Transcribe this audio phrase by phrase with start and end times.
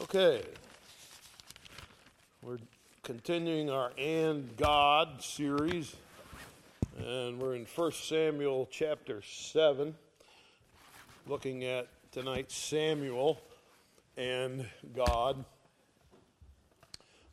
[0.00, 0.42] Okay.
[2.40, 2.58] We're
[3.02, 5.94] continuing our And God series,
[6.98, 9.94] and we're in 1 Samuel chapter 7,
[11.26, 13.38] looking at tonight Samuel
[14.16, 14.66] and
[14.96, 15.44] God.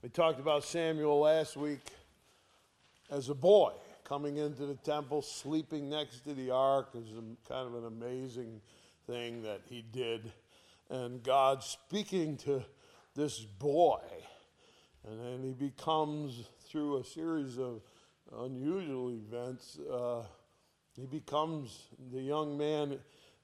[0.03, 1.79] We talked about Samuel last week
[3.09, 3.71] as a boy
[4.03, 6.89] coming into the temple, sleeping next to the ark.
[6.93, 7.07] is
[7.47, 8.59] kind of an amazing
[9.07, 10.29] thing that he did.
[10.89, 12.63] And God speaking to
[13.15, 14.01] this boy.
[15.07, 17.81] And then he becomes, through a series of
[18.37, 20.23] unusual events, uh,
[20.95, 22.99] he becomes the young man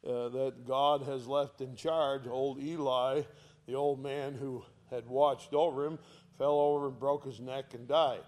[0.06, 3.22] uh, that God has left in charge, old Eli,
[3.68, 5.98] the old man who had watched over him,
[6.38, 8.24] fell over and broke his neck and died.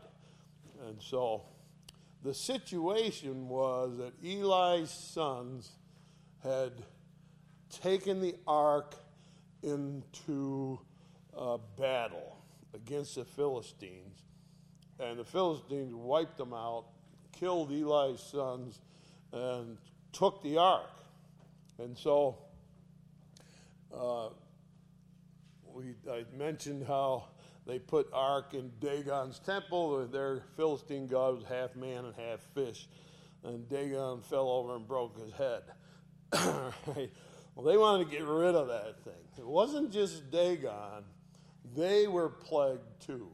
[0.87, 1.43] And so
[2.23, 5.71] the situation was that Eli's sons
[6.43, 6.71] had
[7.69, 8.95] taken the ark
[9.63, 10.79] into
[11.33, 12.37] a battle
[12.73, 14.23] against the Philistines.
[14.99, 16.85] And the Philistines wiped them out,
[17.31, 18.79] killed Eli's sons,
[19.31, 19.77] and
[20.11, 20.89] took the ark.
[21.77, 22.37] And so
[23.95, 24.29] uh,
[25.63, 27.25] we, I mentioned how
[27.67, 30.07] they put ark in Dagon's temple.
[30.07, 32.87] Their Philistine god was half man and half fish.
[33.43, 35.63] And Dagon fell over and broke his head.
[37.57, 39.13] Well, they wanted to get rid of that thing.
[39.39, 41.03] It wasn't just Dagon,
[41.75, 43.31] they were plagued too.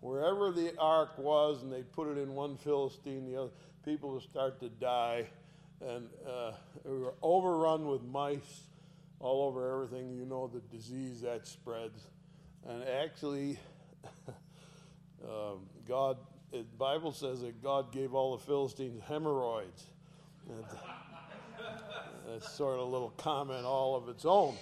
[0.00, 3.50] Wherever the ark was, and they put it in one Philistine, the other
[3.84, 5.28] people would start to die.
[5.80, 6.52] And uh,
[6.84, 8.62] we were overrun with mice
[9.20, 10.10] all over everything.
[10.10, 12.02] You know the disease that spreads.
[12.66, 13.60] And actually,
[15.24, 16.16] um, God,
[16.50, 19.86] the Bible says that God gave all the Philistines hemorrhoids.
[20.48, 20.64] And
[22.26, 24.56] that's sort of a little comment all of its own,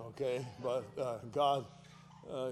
[0.00, 0.44] okay?
[0.62, 1.66] But uh, God,
[2.30, 2.50] uh,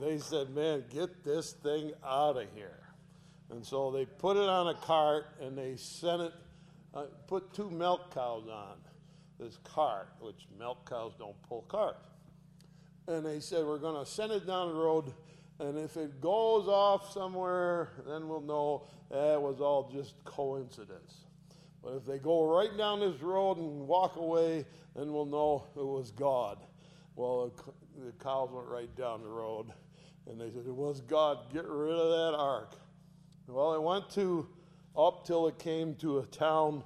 [0.00, 2.78] they said, man, get this thing out of here.
[3.50, 6.32] And so they put it on a cart and they sent it,
[6.94, 8.76] uh, put two milk cows on
[9.38, 12.10] this cart, which milk cows don't pull carts
[13.10, 15.12] and they said, We're going to send it down the road,
[15.58, 21.26] and if it goes off somewhere, then we'll know that was all just coincidence.
[21.82, 25.84] But if they go right down this road and walk away, then we'll know it
[25.84, 26.58] was God.
[27.16, 27.52] Well,
[27.96, 29.72] the cows went right down the road,
[30.26, 32.76] and they said, It was God, get rid of that ark.
[33.46, 34.48] Well, it went to
[34.96, 36.84] up till it came to a town,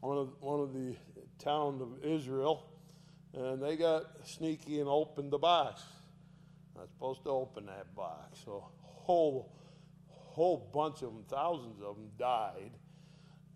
[0.00, 0.94] one of, one of the
[1.38, 2.72] towns of Israel
[3.34, 5.82] and they got sneaky and opened the box.
[6.76, 8.40] Not supposed to open that box.
[8.44, 9.52] So whole
[10.06, 12.72] whole bunch of them, thousands of them died.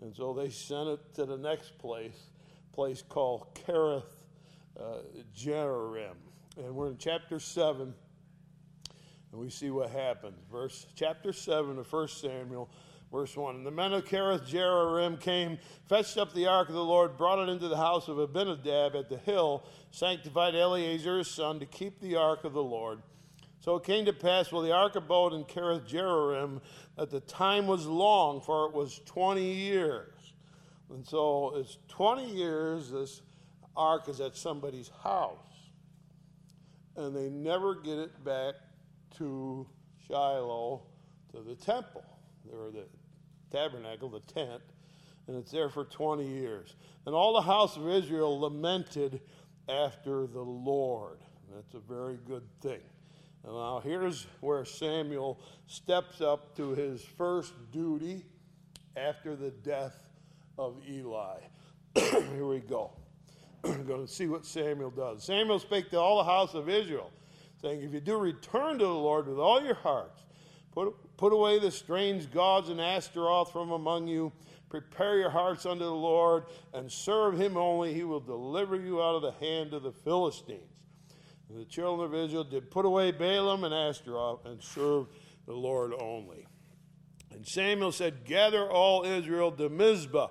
[0.02, 2.30] And so they sent it to the next place,
[2.72, 4.02] place called Kiriath
[4.78, 4.98] uh,
[5.36, 6.16] Jearim.
[6.58, 7.94] And we're in chapter 7,
[9.32, 10.38] and we see what happens.
[10.50, 12.70] Verse chapter 7 of 1 Samuel,
[13.12, 15.58] Verse 1 And the men of Kiriath Jearim came,
[15.88, 19.08] fetched up the ark of the Lord, brought it into the house of Abinadab at
[19.08, 23.00] the hill, sanctified Eleazar his son to keep the ark of the Lord.
[23.66, 26.60] So it came to pass while the ark abode in Kiriath Jearim
[26.96, 30.34] that the time was long, for it was 20 years.
[30.88, 33.22] And so it's 20 years this
[33.76, 35.72] ark is at somebody's house.
[36.94, 38.54] And they never get it back
[39.16, 39.66] to
[40.06, 40.82] Shiloh,
[41.32, 42.04] to the temple
[42.52, 42.84] or the
[43.50, 44.62] tabernacle, the tent,
[45.26, 46.76] and it's there for 20 years.
[47.04, 49.22] And all the house of Israel lamented
[49.68, 51.18] after the Lord.
[51.52, 52.78] That's a very good thing.
[53.46, 58.24] Now uh, here's where Samuel steps up to his first duty
[58.96, 59.98] after the death
[60.58, 61.38] of Eli.
[61.94, 62.92] Here we go.
[63.62, 65.24] We're going to see what Samuel does.
[65.24, 67.10] Samuel spake to all the house of Israel,
[67.60, 70.22] saying, If you do return to the Lord with all your hearts,
[70.72, 74.32] put, Put away the strange gods and Astaroth from among you.
[74.68, 77.94] Prepare your hearts unto the Lord and serve him only.
[77.94, 80.75] He will deliver you out of the hand of the Philistines.
[81.48, 85.06] And the children of Israel did put away Baalim and Astaroth and serve
[85.46, 86.46] the Lord only.
[87.32, 90.28] And Samuel said, Gather all Israel to Mizpah,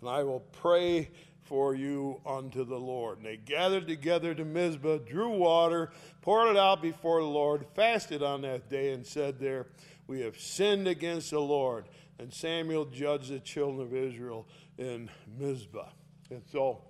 [0.00, 1.10] and I will pray
[1.42, 3.18] for you unto the Lord.
[3.18, 8.22] And they gathered together to Mizpah, drew water, poured it out before the Lord, fasted
[8.22, 9.68] on that day, and said there,
[10.06, 11.86] we have sinned against the Lord.
[12.18, 15.88] And Samuel judged the children of Israel in Mizpah.
[16.30, 16.82] And so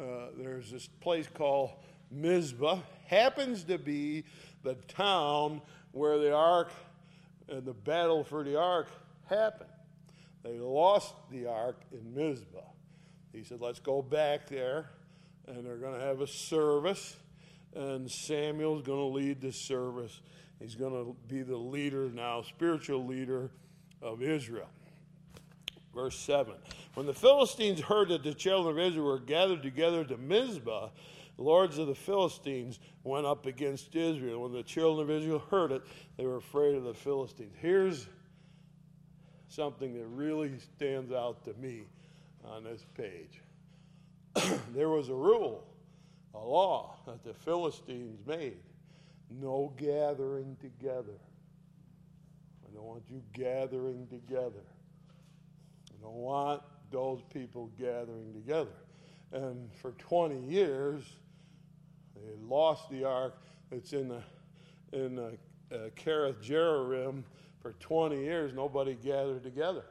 [0.00, 1.72] uh, there's this place called
[2.10, 4.24] Mizpah, happens to be
[4.62, 5.60] the town
[5.92, 6.70] where the ark
[7.48, 8.88] and the battle for the ark
[9.28, 9.70] happened.
[10.42, 12.60] They lost the ark in Mizpah.
[13.32, 14.90] He said, Let's go back there,
[15.46, 17.16] and they're going to have a service.
[17.74, 20.20] and Samuel's going to lead the service.
[20.60, 23.50] He's going to be the leader now, spiritual leader
[24.00, 24.68] of Israel.
[25.94, 26.54] Verse 7
[26.94, 30.90] When the Philistines heard that the children of Israel were gathered together to Mizpah,
[31.38, 34.42] lords of the Philistines went up against Israel.
[34.42, 35.82] When the children of Israel heard it,
[36.16, 37.54] they were afraid of the Philistines.
[37.60, 38.06] Here's
[39.48, 41.84] something that really stands out to me
[42.44, 43.40] on this page.
[44.74, 45.66] there was a rule,
[46.34, 48.58] a law that the Philistines made
[49.30, 51.18] no gathering together.
[52.64, 54.64] I don't want you gathering together.
[55.90, 58.70] I don't want those people gathering together.
[59.32, 61.02] And for 20 years,
[62.24, 64.22] they lost the ark that's in the
[64.92, 65.38] in the
[65.72, 67.24] uh, Kiriath Jearim
[67.60, 68.52] for 20 years.
[68.54, 69.84] Nobody gathered together.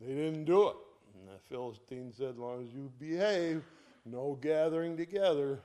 [0.00, 0.76] They didn't do it.
[1.14, 3.64] And the Philistines said, as long as you behave,
[4.04, 5.60] no gathering together.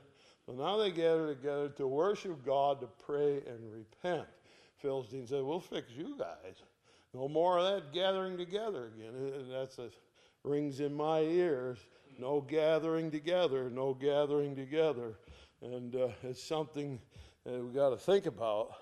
[0.46, 4.26] So now they gather together to worship God, to pray and repent.
[4.78, 6.62] Philistines said, We'll fix you guys.
[7.14, 9.46] No more of that gathering together again.
[9.50, 9.78] That's
[10.42, 11.78] rings in my ears.
[12.18, 15.14] No gathering together, no gathering together.
[15.62, 17.00] And uh, it's something
[17.44, 18.74] that we got to think about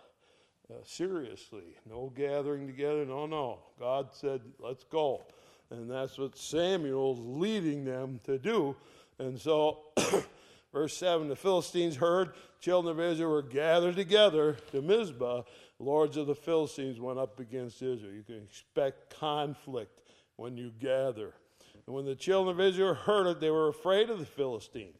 [0.71, 1.77] uh, seriously.
[1.89, 3.59] No gathering together, no, no.
[3.79, 5.23] God said, let's go.
[5.71, 8.77] And that's what Samuel's leading them to do.
[9.19, 9.81] And so,
[10.73, 15.43] verse 7 the Philistines heard, children of Israel were gathered together to Mizpah.
[15.79, 18.13] Lords of the Philistines went up against Israel.
[18.13, 20.01] You can expect conflict
[20.37, 21.35] when you gather.
[21.87, 24.99] And when the children of Israel heard it, they were afraid of the Philistines.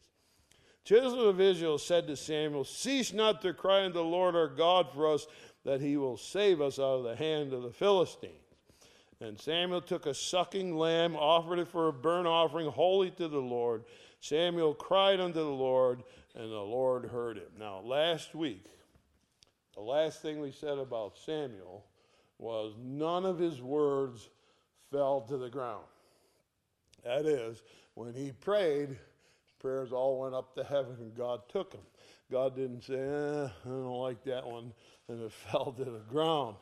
[0.83, 4.89] Children of Israel said to Samuel, Cease not to cry unto the Lord our God
[4.93, 5.27] for us,
[5.63, 8.33] that he will save us out of the hand of the Philistines.
[9.21, 13.39] And Samuel took a sucking lamb, offered it for a burnt offering, holy to the
[13.39, 13.85] Lord.
[14.19, 16.03] Samuel cried unto the Lord,
[16.35, 17.51] and the Lord heard him.
[17.57, 18.65] Now, last week,
[19.75, 21.85] the last thing we said about Samuel
[22.37, 24.29] was none of his words
[24.91, 25.85] fell to the ground.
[27.03, 27.61] That is,
[27.95, 28.97] when he prayed,
[29.59, 31.81] prayers all went up to heaven and God took them.
[32.31, 34.73] God didn't say, eh, I don't like that one,
[35.07, 36.55] and it fell to the ground.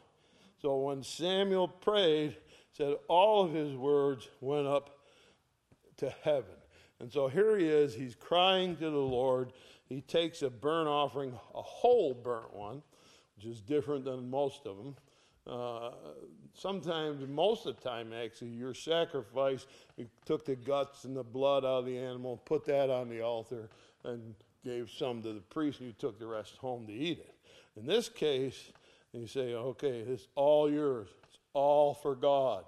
[0.62, 2.38] So when Samuel prayed,
[2.72, 5.00] said all of his words went up
[5.98, 6.56] to heaven.
[7.00, 9.54] And so here he is, he's crying to the Lord.
[9.90, 12.84] He takes a burnt offering, a whole burnt one,
[13.36, 14.96] which is different than most of them.
[15.48, 15.92] Uh,
[16.54, 19.66] sometimes, most of the time, actually, your sacrifice,
[19.98, 23.22] you took the guts and the blood out of the animal, put that on the
[23.22, 23.70] altar,
[24.04, 27.34] and gave some to the priest, and you took the rest home to eat it.
[27.76, 28.72] In this case,
[29.14, 31.10] you say, okay, it's all yours.
[31.28, 32.64] It's all for God.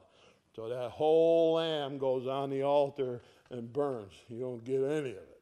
[0.56, 4.14] So that whole lamb goes on the altar and burns.
[4.30, 5.42] You don't get any of it.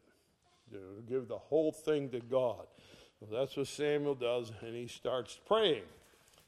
[0.71, 2.65] You give the whole thing to God.
[3.31, 5.83] That's what Samuel does, and he starts praying.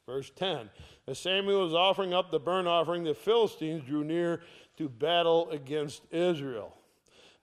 [0.06, 0.70] Verse 10
[1.08, 4.42] As Samuel was offering up the burnt offering, the Philistines drew near
[4.78, 6.76] to battle against Israel.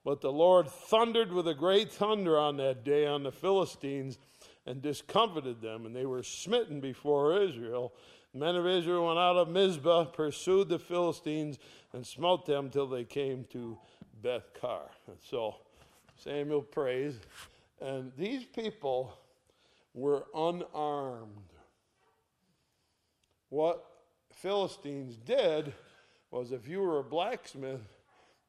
[0.03, 4.17] But the Lord thundered with a great thunder on that day on the Philistines
[4.65, 7.93] and discomfited them, and they were smitten before Israel.
[8.33, 11.59] Men of Israel went out of Mizpah, pursued the Philistines,
[11.93, 13.77] and smote them till they came to
[14.21, 14.43] Beth.
[14.63, 15.57] And so
[16.15, 17.19] Samuel prays,
[17.81, 19.17] and these people
[19.93, 21.50] were unarmed.
[23.51, 23.85] What
[24.31, 25.73] Philistines did
[26.31, 27.81] was if you were a blacksmith,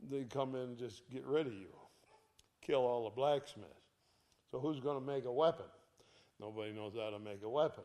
[0.08, 1.74] they'd come in and just get rid of you,
[2.60, 3.68] kill all the blacksmiths.
[4.52, 5.66] So who's going to make a weapon?
[6.38, 7.82] Nobody knows how to make a weapon.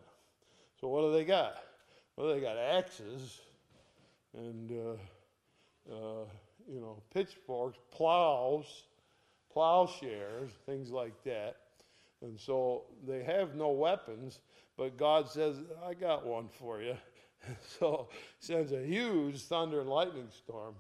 [0.80, 1.56] So what do they got?
[2.16, 3.42] Well, they got axes
[4.38, 6.26] and uh, uh,
[6.72, 8.84] you know pitchforks, plows,
[9.52, 11.56] plowshares, things like that.
[12.22, 14.40] And so they have no weapons,
[14.78, 16.96] but God says, I got one for you.
[17.80, 20.76] so sends a huge thunder and lightning storm.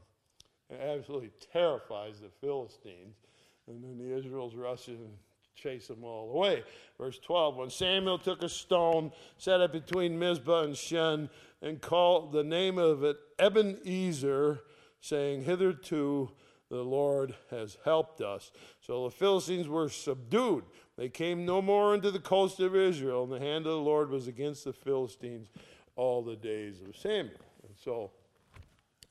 [0.70, 3.16] It absolutely terrifies the Philistines.
[3.68, 5.18] And then the Israels rush in and
[5.56, 6.64] chase them all away.
[6.98, 11.30] Verse 12 When Samuel took a stone, set it between Mizpah and Shen,
[11.62, 14.62] and called the name of it Ebenezer,
[15.02, 16.32] saying, Hitherto
[16.70, 18.52] the Lord has helped us.
[18.82, 20.66] So the Philistines were subdued.
[20.98, 24.10] They came no more into the coast of Israel, and the hand of the Lord
[24.10, 25.48] was against the Philistines
[25.96, 27.36] all the days of Samuel.
[27.64, 28.12] And so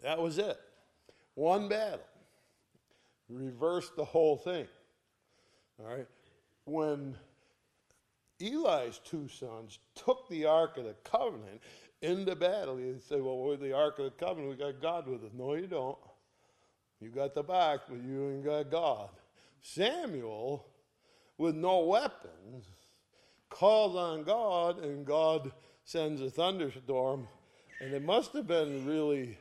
[0.02, 0.59] that was it.
[1.35, 2.00] One battle.
[3.28, 4.66] Reversed the whole thing.
[5.78, 6.07] All right.
[6.64, 7.16] When
[8.40, 11.61] Eli's two sons took the Ark of the Covenant
[12.02, 15.25] into battle, he said, Well, with the Ark of the Covenant, we got God with
[15.25, 15.31] us.
[15.37, 15.99] No, you don't.
[17.00, 19.11] You got the back, but you ain't got God.
[19.61, 20.66] Samuel
[21.38, 22.64] with no weapons,
[23.50, 25.52] calls on God, and God
[25.85, 27.28] sends a thunderstorm.
[27.81, 29.37] And it must have been really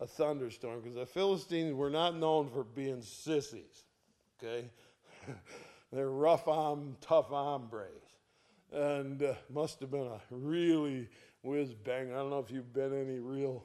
[0.00, 3.84] a thunderstorm because the Philistines were not known for being sissies.
[4.42, 4.68] Okay?
[5.92, 8.02] They're rough arm, tough hombres.
[8.72, 11.08] And uh, must have been a really
[11.42, 12.10] whiz bang.
[12.10, 13.64] I don't know if you've been any real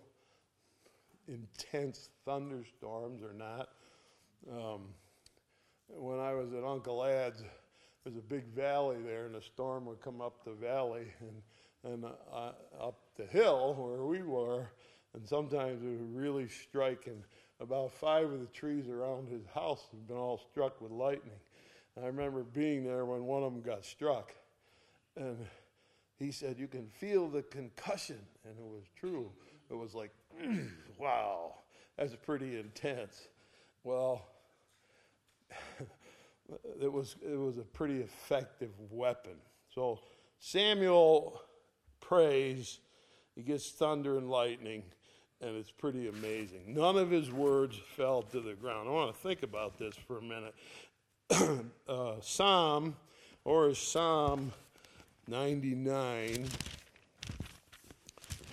[1.27, 3.69] intense thunderstorms or not.
[4.51, 4.89] Um,
[5.87, 7.43] when I was at Uncle Ad's,
[8.03, 11.05] there's a big valley there, and a storm would come up the valley
[11.83, 14.71] and, and uh, up the hill where we were,
[15.13, 17.07] and sometimes it would really strike.
[17.07, 17.23] And
[17.59, 21.39] about five of the trees around his house had been all struck with lightning.
[21.95, 24.33] And I remember being there when one of them got struck,
[25.15, 25.37] and
[26.17, 28.19] he said, You can feel the concussion.
[28.45, 29.29] And it was true.
[29.69, 30.11] It was like,
[30.97, 31.55] wow,
[31.97, 33.27] that's pretty intense.
[33.83, 34.25] Well,
[36.81, 39.35] it was, it was a pretty effective weapon.
[39.73, 39.99] So
[40.39, 41.41] Samuel
[41.99, 42.79] prays,
[43.35, 44.83] he gets thunder and lightning,
[45.39, 46.73] and it's pretty amazing.
[46.73, 48.89] None of his words fell to the ground.
[48.89, 50.55] I want to think about this for a minute.
[51.87, 52.95] uh, Psalm,
[53.45, 54.51] or Psalm
[55.27, 56.47] 99,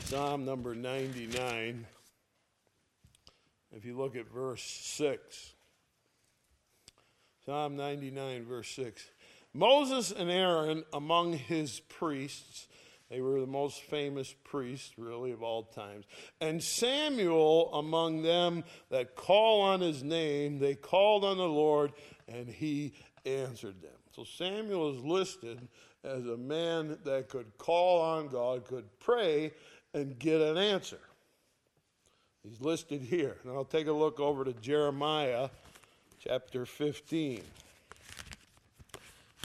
[0.05, 1.85] Psalm number 99,
[3.77, 5.55] if you look at verse 6,
[7.49, 9.03] Psalm 99, verse 6.
[9.55, 12.69] Moses and Aaron among his priests,
[13.09, 16.05] they were the most famous priests, really, of all times.
[16.43, 21.93] And Samuel among them that call on his name, they called on the Lord,
[22.29, 22.93] and he
[23.25, 23.97] answered them.
[24.15, 25.69] So Samuel is listed
[26.05, 29.53] as a man that could call on God, could pray,
[29.95, 31.01] and get an answer.
[32.43, 33.39] He's listed here.
[33.43, 35.49] And I'll take a look over to Jeremiah
[36.29, 37.41] chapter 15.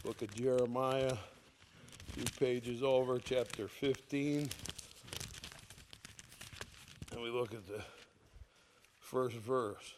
[0.04, 4.50] Look at Jeremiah, a few pages over, chapter 15.
[7.14, 7.82] And we look at the
[9.00, 9.94] first verse.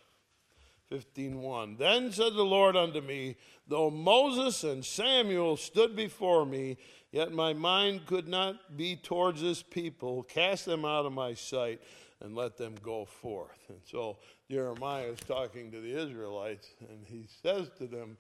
[0.92, 3.36] 15:1 Then said the Lord unto me,
[3.68, 6.78] Though Moses and Samuel stood before me,
[7.12, 10.22] yet my mind could not be towards this people.
[10.22, 11.82] Cast them out of my sight
[12.22, 13.70] and let them go forth.
[13.70, 14.18] And so
[14.50, 18.18] Jeremiah is talking to the Israelites, and he says to them,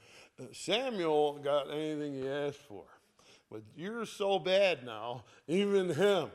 [0.53, 2.83] Samuel got anything he asked for,
[3.51, 6.29] but you're so bad now, even him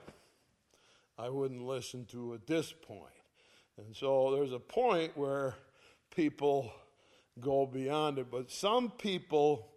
[1.19, 3.05] I wouldn't listen to at this point.
[3.77, 5.55] And so there's a point where
[6.15, 6.73] people
[7.41, 9.69] go beyond it, but some people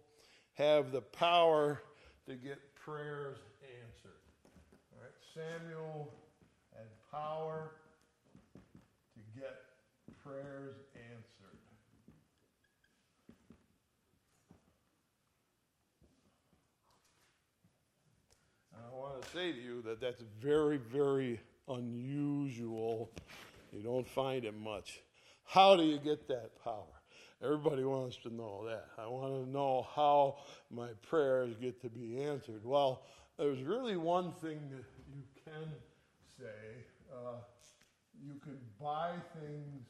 [0.54, 1.82] have the power
[2.26, 4.20] to get prayers answered.
[4.92, 6.12] All right, Samuel
[6.72, 7.72] had power
[10.24, 10.76] prayers
[11.12, 11.58] answered.
[18.72, 23.10] And I want to say to you that that's very, very unusual.
[23.72, 25.02] You don't find it much.
[25.44, 26.84] How do you get that power?
[27.42, 28.86] Everybody wants to know that.
[28.96, 30.38] I want to know how
[30.70, 32.64] my prayers get to be answered.
[32.64, 33.02] Well,
[33.36, 35.68] there's really one thing that you can
[36.38, 36.86] say.
[37.12, 37.34] Uh,
[38.24, 39.84] you can buy things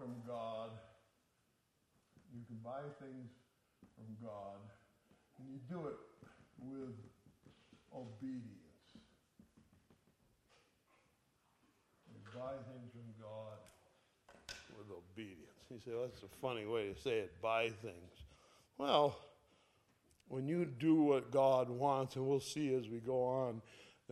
[0.00, 0.70] from God.
[2.32, 3.28] You can buy things
[3.94, 4.56] from God,
[5.38, 5.98] and you do it
[6.58, 6.96] with
[7.94, 8.46] obedience.
[12.08, 13.58] You buy things from God
[14.78, 15.36] with obedience.
[15.68, 18.24] He said, well, that's a funny way to say it, buy things.
[18.78, 19.18] Well,
[20.28, 23.60] when you do what God wants, and we'll see as we go on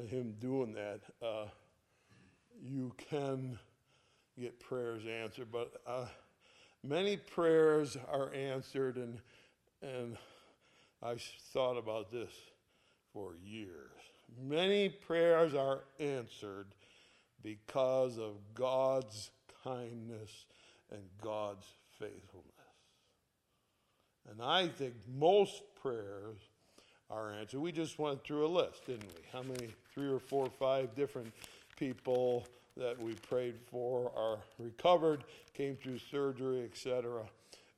[0.07, 1.47] Him doing that, uh,
[2.63, 3.59] you can
[4.41, 5.49] get prayers answered.
[5.53, 6.07] But uh,
[6.83, 9.19] many prayers are answered, and,
[9.83, 10.17] and
[11.03, 12.31] I've thought about this
[13.13, 13.91] for years.
[14.47, 16.67] Many prayers are answered
[17.43, 19.31] because of God's
[19.65, 20.47] kindness
[20.91, 21.67] and God's
[21.99, 22.45] faithfulness.
[24.31, 26.37] And I think most prayers
[27.11, 27.61] are answered.
[27.61, 29.23] We just went through a list, didn't we?
[29.33, 29.69] How many?
[29.95, 31.33] Three or four, five different
[31.77, 32.47] people
[32.79, 37.25] that we prayed for are recovered, came through surgery, etc.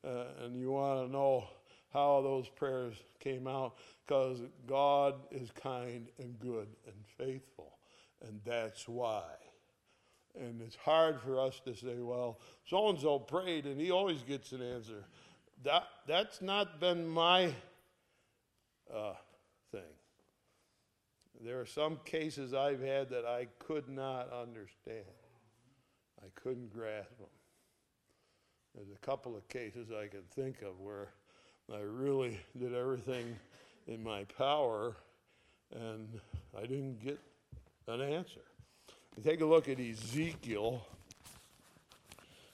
[0.04, 1.48] Uh, and you want to know
[1.92, 3.74] how those prayers came out
[4.06, 7.78] because God is kind and good and faithful.
[8.26, 9.24] And that's why.
[10.38, 14.22] And it's hard for us to say, well, so and so prayed and he always
[14.22, 15.04] gets an answer.
[15.64, 17.52] That, that's not been my
[18.94, 19.14] uh,
[19.72, 19.80] thing.
[21.42, 25.06] There are some cases I've had that I could not understand,
[26.22, 27.28] I couldn't grasp them.
[28.74, 31.08] There's a couple of cases I can think of where
[31.72, 33.36] I really did everything
[33.86, 34.96] in my power,
[35.74, 36.20] and
[36.56, 37.18] I didn't get
[37.88, 38.42] an answer.
[39.16, 40.86] You take a look at Ezekiel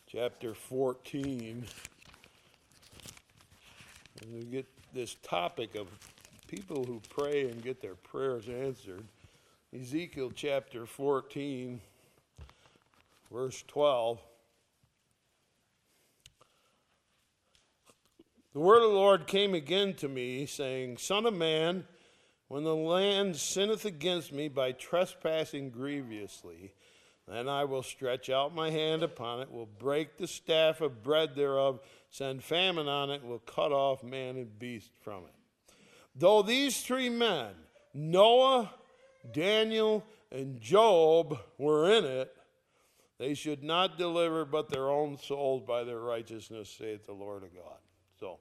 [0.07, 1.67] chapter 14,
[4.23, 5.89] and you get this topic of
[6.47, 9.05] people who pray and get their prayers answered.
[9.75, 11.81] Ezekiel chapter 14,
[13.33, 14.21] verse 12.
[18.53, 21.85] The word of the Lord came again to me, saying, Son of man,
[22.49, 26.73] when the land sinneth against me by trespassing grievously,
[27.29, 31.35] then I will stretch out my hand upon it, will break the staff of bread
[31.35, 35.36] thereof, send famine on it, will cut off man and beast from it.
[36.19, 37.53] Though these three men,
[37.93, 38.73] Noah,
[39.33, 42.35] Daniel, and Job, were in it,
[43.19, 47.55] they should not deliver but their own souls by their righteousness, saith the Lord of
[47.55, 47.79] God.
[48.19, 48.39] So,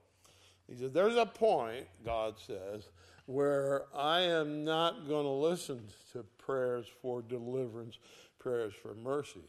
[0.67, 2.89] he said, There's a point, God says,
[3.25, 5.81] where I am not going to listen
[6.13, 7.97] to prayers for deliverance,
[8.39, 9.43] prayers for mercy.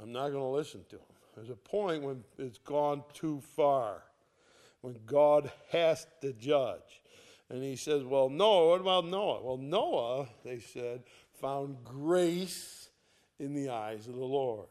[0.00, 1.06] I'm not going to listen to them.
[1.34, 4.02] There's a point when it's gone too far,
[4.82, 7.01] when God has to judge.
[7.52, 9.42] And he says, Well, Noah, what about Noah?
[9.42, 11.02] Well, Noah, they said,
[11.38, 12.88] found grace
[13.38, 14.68] in the eyes of the Lord.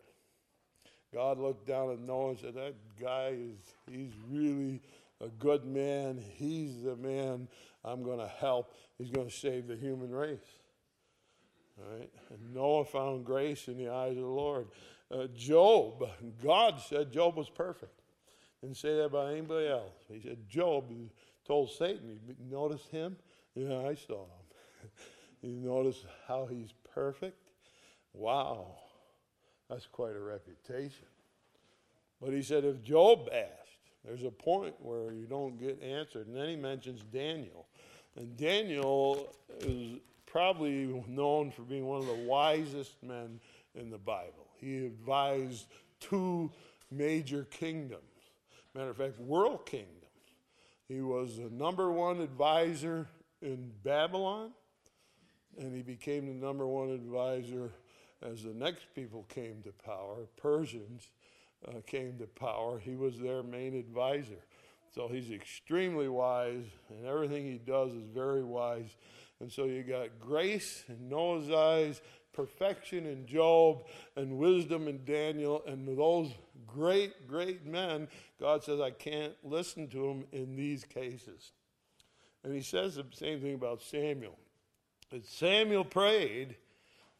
[1.13, 3.57] God looked down at Noah and said, That guy is,
[3.89, 4.81] he's really
[5.23, 6.19] a good man.
[6.37, 7.47] He's the man
[7.85, 8.73] I'm going to help.
[8.97, 10.39] He's going to save the human race.
[11.77, 12.09] All right?
[12.31, 14.67] And Noah found grace in the eyes of the Lord.
[15.11, 16.09] Uh, Job,
[16.43, 18.01] God said Job was perfect.
[18.61, 19.93] Didn't say that about anybody else.
[20.07, 20.91] He said Job
[21.45, 23.15] told Satan, you notice him?
[23.55, 24.89] Yeah, I saw him.
[25.41, 27.37] you notice how he's perfect?
[28.13, 28.75] Wow,
[29.69, 31.07] that's quite a reputation.
[32.21, 33.71] But he said, if Job asked,
[34.05, 36.27] there's a point where you don't get answered.
[36.27, 37.67] And then he mentions Daniel.
[38.15, 43.39] And Daniel is probably known for being one of the wisest men
[43.75, 44.47] in the Bible.
[44.59, 45.67] He advised
[45.99, 46.51] two
[46.89, 48.01] major kingdoms,
[48.73, 50.00] matter of fact, world kingdoms.
[50.91, 53.07] He was the number one advisor
[53.41, 54.51] in Babylon,
[55.57, 57.71] and he became the number one advisor
[58.21, 60.27] as the next people came to power.
[60.35, 61.07] Persians
[61.65, 62.77] uh, came to power.
[62.77, 64.43] He was their main advisor.
[64.93, 68.97] So he's extremely wise, and everything he does is very wise.
[69.39, 72.01] And so you got grace in Noah's eyes,
[72.33, 73.85] perfection in Job,
[74.17, 76.31] and wisdom in Daniel, and those
[76.67, 78.07] great, great men,
[78.39, 81.51] God says, I can't listen to them in these cases.
[82.43, 84.37] And he says the same thing about Samuel.
[85.11, 86.55] That Samuel prayed,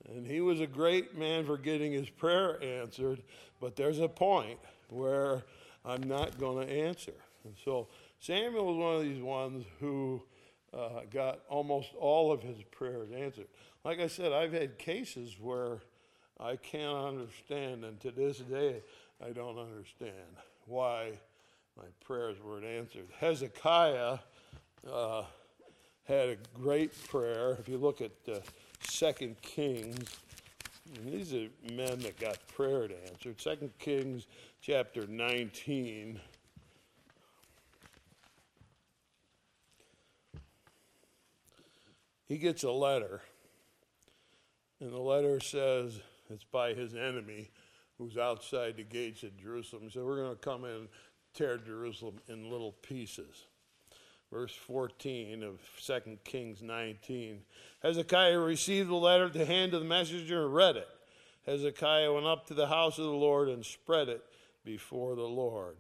[0.08, 3.21] and he was a great man for getting his prayer answered,
[3.60, 5.43] but there's a point where
[5.86, 7.13] I'm not going to answer.
[7.43, 7.88] And so
[8.19, 10.23] Samuel was one of these ones who
[10.73, 13.47] uh, got almost all of his prayers answered.
[13.84, 15.80] Like I said, I've had cases where
[16.39, 18.82] I can't understand, and to this day,
[19.23, 21.12] I don't understand why
[21.77, 23.07] my prayers weren't answered.
[23.19, 24.17] Hezekiah
[24.91, 25.23] uh,
[26.05, 27.55] had a great prayer.
[27.60, 28.39] If you look at uh,
[28.81, 30.17] Second Kings,
[31.05, 33.39] these are men that got prayer to answered.
[33.39, 34.25] Second Kings
[34.60, 36.19] chapter 19.
[42.27, 43.21] He gets a letter,
[44.79, 47.51] and the letter says it's by his enemy
[48.01, 49.83] who's outside the gates of Jerusalem.
[49.83, 50.87] He said, We're going to come in and
[51.35, 53.45] tear Jerusalem in little pieces.
[54.33, 57.41] Verse 14 of 2 Kings 19.
[57.83, 60.87] Hezekiah received the letter at the hand of the messenger and read it.
[61.45, 64.23] Hezekiah went up to the house of the Lord and spread it
[64.63, 65.77] before the Lord.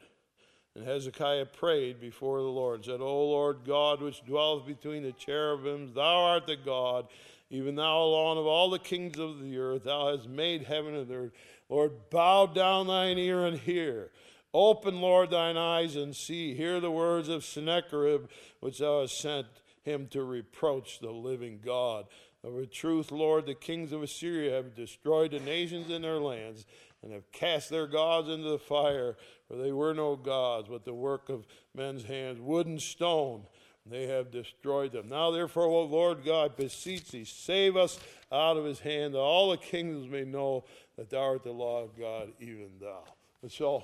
[0.75, 5.11] And Hezekiah prayed before the Lord, and said, O Lord God, which dwelleth between the
[5.11, 7.07] cherubims, thou art the God,
[7.49, 11.11] even thou alone of all the kings of the earth, thou hast made heaven and
[11.11, 11.31] earth.
[11.71, 14.11] Lord, bow down thine ear and hear.
[14.53, 16.53] Open, Lord, thine eyes and see.
[16.53, 18.25] Hear the words of Sennacherib,
[18.59, 19.47] which thou hast sent
[19.81, 22.07] him to reproach the living God.
[22.43, 26.65] Of a truth, Lord, the kings of Assyria have destroyed the nations in their lands
[27.01, 29.15] and have cast their gods into the fire,
[29.47, 33.43] for they were no gods, but the work of men's hands, wood and stone.
[33.85, 35.09] They have destroyed them.
[35.09, 37.99] Now, therefore, O Lord God, beseech thee, save us
[38.31, 40.65] out of his hand, that all the kingdoms may know
[40.97, 43.03] that thou art the law of God, even thou.
[43.41, 43.83] And so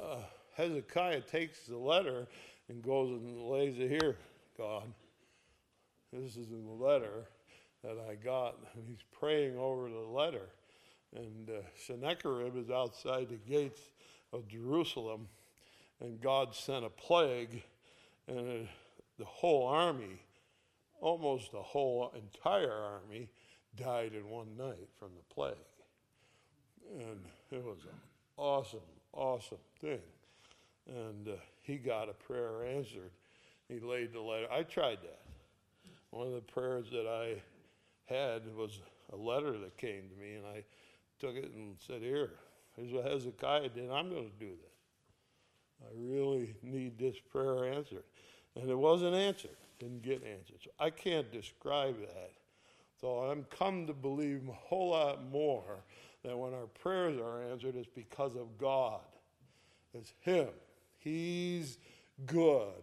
[0.00, 0.16] uh,
[0.54, 2.26] Hezekiah takes the letter
[2.68, 4.16] and goes and lays it here,
[4.56, 4.92] God.
[6.12, 7.26] This is the letter
[7.82, 8.56] that I got.
[8.74, 10.48] And he's praying over the letter.
[11.14, 13.80] And uh, Sennacherib is outside the gates
[14.32, 15.28] of Jerusalem.
[16.00, 17.62] And God sent a plague
[18.28, 18.68] and uh,
[19.18, 20.22] the whole army,
[21.00, 23.28] almost the whole entire army,
[23.76, 25.54] died in one night from the plague.
[26.98, 27.98] And it was an
[28.36, 28.80] awesome,
[29.12, 30.00] awesome thing.
[30.88, 33.10] And uh, he got a prayer answered.
[33.68, 34.46] He laid the letter.
[34.50, 35.20] I tried that.
[36.10, 37.40] One of the prayers that I
[38.12, 38.80] had was
[39.12, 40.64] a letter that came to me, and I
[41.20, 42.30] took it and said, Here,
[42.76, 43.90] here's what Hezekiah did.
[43.90, 45.86] I'm going to do that.
[45.86, 48.04] I really need this prayer answered.
[48.56, 50.56] And it wasn't answered, didn't get answered.
[50.64, 52.32] So I can't describe that.
[53.00, 55.82] So I'm come to believe a whole lot more
[56.24, 59.00] that when our prayers are answered, it's because of God.
[59.94, 60.48] It's Him.
[60.98, 61.78] He's
[62.26, 62.82] good,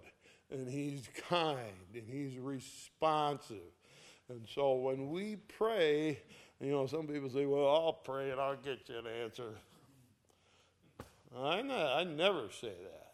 [0.51, 1.59] and He's kind,
[1.93, 3.57] and He's responsive.
[4.29, 6.19] And so when we pray,
[6.59, 9.53] you know, some people say, well, I'll pray and I'll get you an answer.
[11.35, 13.07] I, I never say that.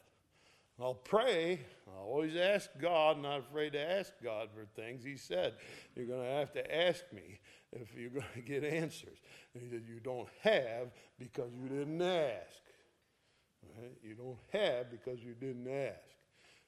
[0.80, 1.60] I'll pray.
[1.88, 5.04] I always ask God, not afraid to ask God for things.
[5.04, 5.54] He said,
[5.96, 7.40] You're going to have to ask me
[7.82, 9.18] if you're going to get answers.
[9.54, 10.88] And he said, You don't have
[11.20, 12.62] because you didn't ask.
[13.78, 13.92] Right?
[14.04, 16.00] You don't have because you didn't ask.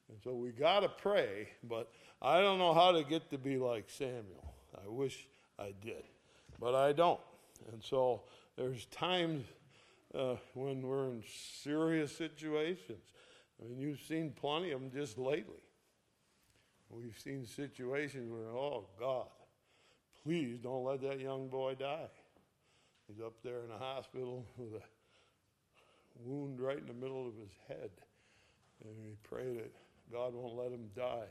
[0.08, 1.90] And so we got to pray, but
[2.22, 4.54] I don't know how to get to be like Samuel.
[4.76, 5.26] I wish
[5.58, 6.04] I did,
[6.60, 7.20] but I don't.
[7.72, 8.22] And so
[8.56, 9.44] there's times
[10.14, 11.24] uh, when we're in
[11.62, 13.02] serious situations.
[13.60, 15.54] I mean, you've seen plenty of them just lately.
[16.88, 19.26] We've seen situations where, oh, God,
[20.26, 22.08] please don't let that young boy die.
[23.06, 24.82] He's up there in the hospital with a
[26.24, 27.90] wound right in the middle of his head.
[28.82, 29.72] And we pray that
[30.12, 31.28] God won't let him die.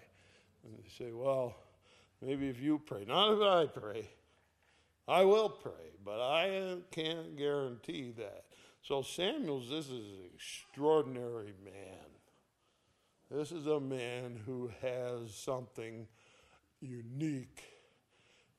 [0.63, 1.57] And they say, well,
[2.21, 4.07] maybe if you pray, not if I pray.
[5.09, 8.45] I will pray, but I can't guarantee that.
[8.81, 12.07] So Samuel's, this is an extraordinary man.
[13.29, 16.07] This is a man who has something
[16.79, 17.74] unique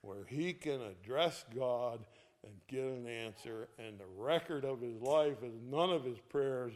[0.06, 2.00] where he can address God
[2.44, 6.72] and get an answer, and the record of his life is none of his prayers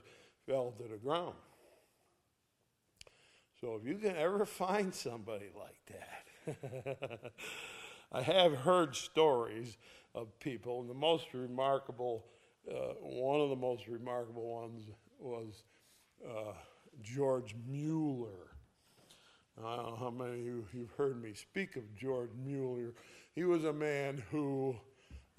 [0.46, 1.36] fell to the ground.
[3.60, 7.32] So if you can ever find somebody like that,
[8.12, 9.76] I have heard stories
[10.14, 12.24] of people, and the most remarkable,
[12.68, 14.82] uh, one of the most remarkable ones
[15.18, 15.62] was
[16.26, 16.52] uh,
[17.02, 18.48] George Mueller.
[19.58, 22.94] I don't know how many of you have heard me speak of George Mueller.
[23.34, 24.76] He was a man who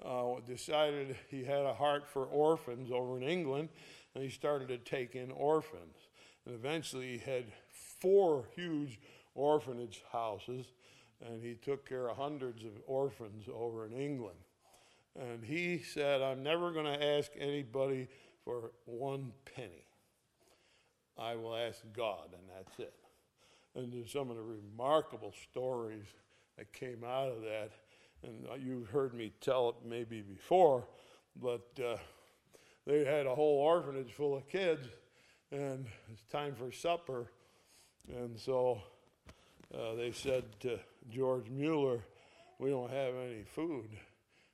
[0.04, 3.68] uh, decided he had a heart for orphans over in England,
[4.14, 5.96] and he started to take in orphans.
[6.46, 7.44] And eventually, he had
[8.00, 8.98] four huge
[9.34, 10.66] orphanage houses,
[11.24, 14.38] and he took care of hundreds of orphans over in England.
[15.18, 18.08] And he said, I'm never going to ask anybody
[18.44, 19.84] for one penny.
[21.18, 22.94] I will ask God, and that's it.
[23.74, 26.06] And there's some of the remarkable stories
[26.56, 27.70] that came out of that.
[28.22, 30.86] And you've heard me tell it maybe before,
[31.40, 31.96] but uh,
[32.86, 34.86] they had a whole orphanage full of kids,
[35.50, 37.30] and it's time for supper.
[38.08, 38.80] And so
[39.74, 40.78] uh, they said to
[41.10, 42.04] George Mueller,
[42.58, 43.88] We don't have any food.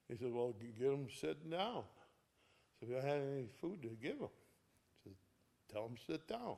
[0.09, 1.83] He said, Well, get them sitting down.
[2.81, 4.29] So we don't have any food to give them
[5.73, 6.57] tell them sit down.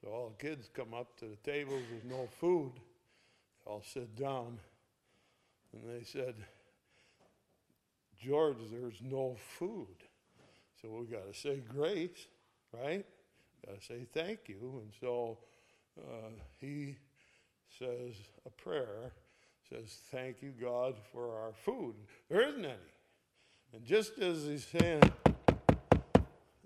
[0.00, 2.72] So all the kids come up to the tables, there's no food.
[3.66, 4.58] All sit down.
[5.72, 6.34] And they said,
[8.18, 9.96] George, there's no food.
[10.80, 12.28] So we got to say grace,
[12.72, 13.04] right?
[13.66, 14.80] Got to say thank you.
[14.82, 15.38] And so
[15.98, 16.96] uh, he
[17.78, 18.14] says
[18.46, 19.12] a prayer,
[19.68, 21.94] says, Thank you, God, for our food.
[22.30, 22.74] There isn't any.
[23.74, 25.02] And just as he's saying,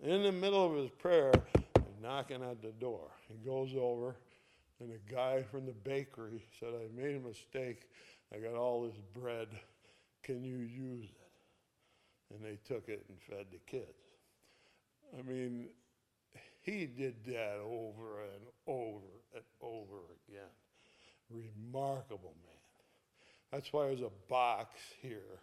[0.02, 1.32] in the middle of his prayer,
[2.02, 3.10] knocking at the door.
[3.28, 4.16] He goes over,
[4.80, 7.82] and a guy from the bakery said, I made a mistake.
[8.34, 9.48] I got all this bread.
[10.22, 12.34] Can you use it?
[12.34, 13.84] And they took it and fed the kids.
[15.18, 15.68] I mean,
[16.62, 19.96] he did that over and over and over
[20.28, 20.42] again.
[21.30, 22.54] Remarkable man.
[23.52, 25.40] That's why there's a box here,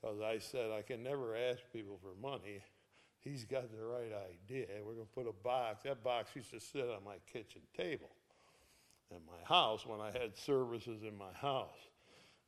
[0.00, 2.62] because I said I can never ask people for money
[3.22, 4.66] he's got the right idea.
[4.84, 5.84] We're going to put a box.
[5.84, 8.10] That box used to sit on my kitchen table
[9.16, 11.88] in my house when I had services in my house.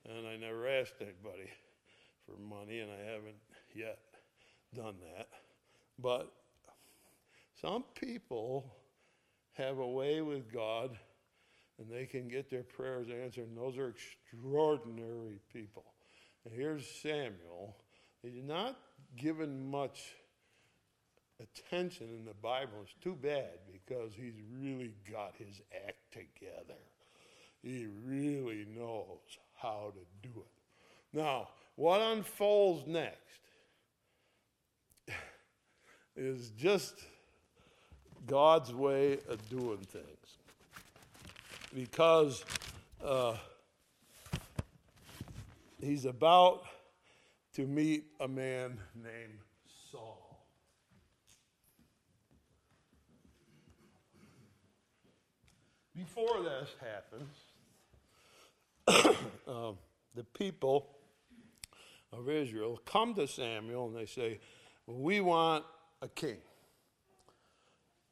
[0.08, 1.50] And I never asked anybody
[2.26, 3.36] for money, and I haven't
[3.74, 3.98] yet
[4.74, 5.28] done that.
[5.98, 6.32] But
[7.60, 8.74] some people
[9.52, 10.98] have a way with God
[11.78, 15.84] and they can get their prayers answered, and those are extraordinary people.
[16.44, 17.76] And here's Samuel.
[18.22, 18.78] He's not
[19.16, 20.14] given much
[21.44, 22.72] attention in the Bible.
[22.82, 26.80] It's too bad because he's really got his act together.
[27.62, 31.16] He really knows how to do it.
[31.16, 33.40] Now, what unfolds next
[36.16, 37.04] is just
[38.26, 40.04] God's way of doing things.
[41.74, 42.44] Because
[43.04, 43.36] uh,
[45.80, 46.64] he's about
[47.54, 49.38] to meet a man named
[49.90, 50.23] Saul.
[55.96, 57.34] Before this happens,
[59.48, 59.78] um,
[60.14, 60.88] the people
[62.12, 64.40] of Israel come to Samuel and they say,
[64.86, 65.64] We want
[66.02, 66.38] a king.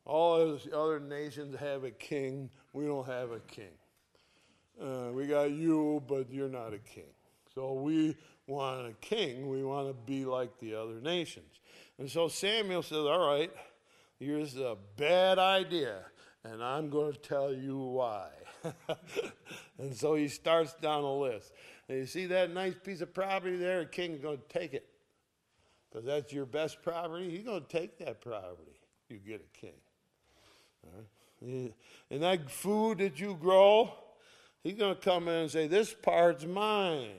[0.05, 2.51] All those other nations have a king.
[2.73, 3.73] We don't have a king.
[4.81, 7.13] Uh, we got you, but you're not a king.
[7.55, 8.17] So we
[8.47, 9.49] want a king.
[9.49, 11.61] We want to be like the other nations.
[11.99, 13.51] And so Samuel says, All right,
[14.19, 15.99] here's a bad idea,
[16.45, 18.29] and I'm going to tell you why.
[19.79, 21.53] and so he starts down a list.
[21.89, 23.81] And you see that nice piece of property there?
[23.81, 24.87] The king's going to take it.
[25.91, 27.31] Because that's your best property.
[27.31, 28.81] He's going to take that property.
[29.09, 29.75] You get a king.
[32.11, 33.93] And that food that you grow,
[34.63, 37.11] he's going to come in and say, This part's mine.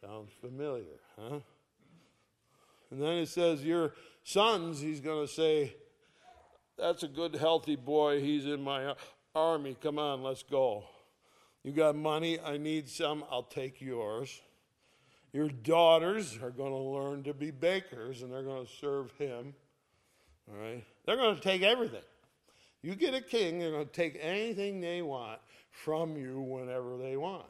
[0.00, 1.40] Sounds familiar, huh?
[2.90, 5.74] And then it says, Your sons, he's going to say,
[6.78, 8.20] That's a good, healthy boy.
[8.20, 8.94] He's in my
[9.34, 9.76] army.
[9.80, 10.84] Come on, let's go.
[11.62, 12.38] You got money?
[12.40, 13.24] I need some.
[13.30, 14.40] I'll take yours.
[15.32, 19.54] Your daughters are going to learn to be bakers and they're going to serve him.
[20.48, 20.84] All right?
[21.06, 22.02] They're going to take everything.
[22.82, 27.16] You get a king, they're going to take anything they want from you whenever they
[27.16, 27.46] want.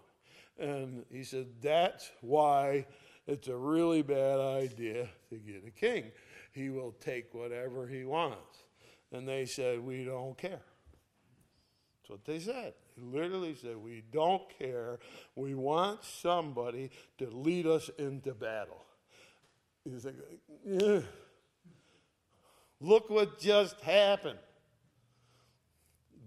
[0.58, 2.86] And he said, That's why
[3.26, 6.04] it's a really bad idea to get a king.
[6.52, 8.63] He will take whatever he wants.
[9.14, 10.60] And they said, We don't care.
[12.02, 12.74] That's what they said.
[12.96, 14.98] He literally said, We don't care.
[15.36, 18.84] We want somebody to lead us into battle.
[19.84, 20.16] He's like,
[20.66, 21.00] yeah.
[22.80, 24.38] Look what just happened.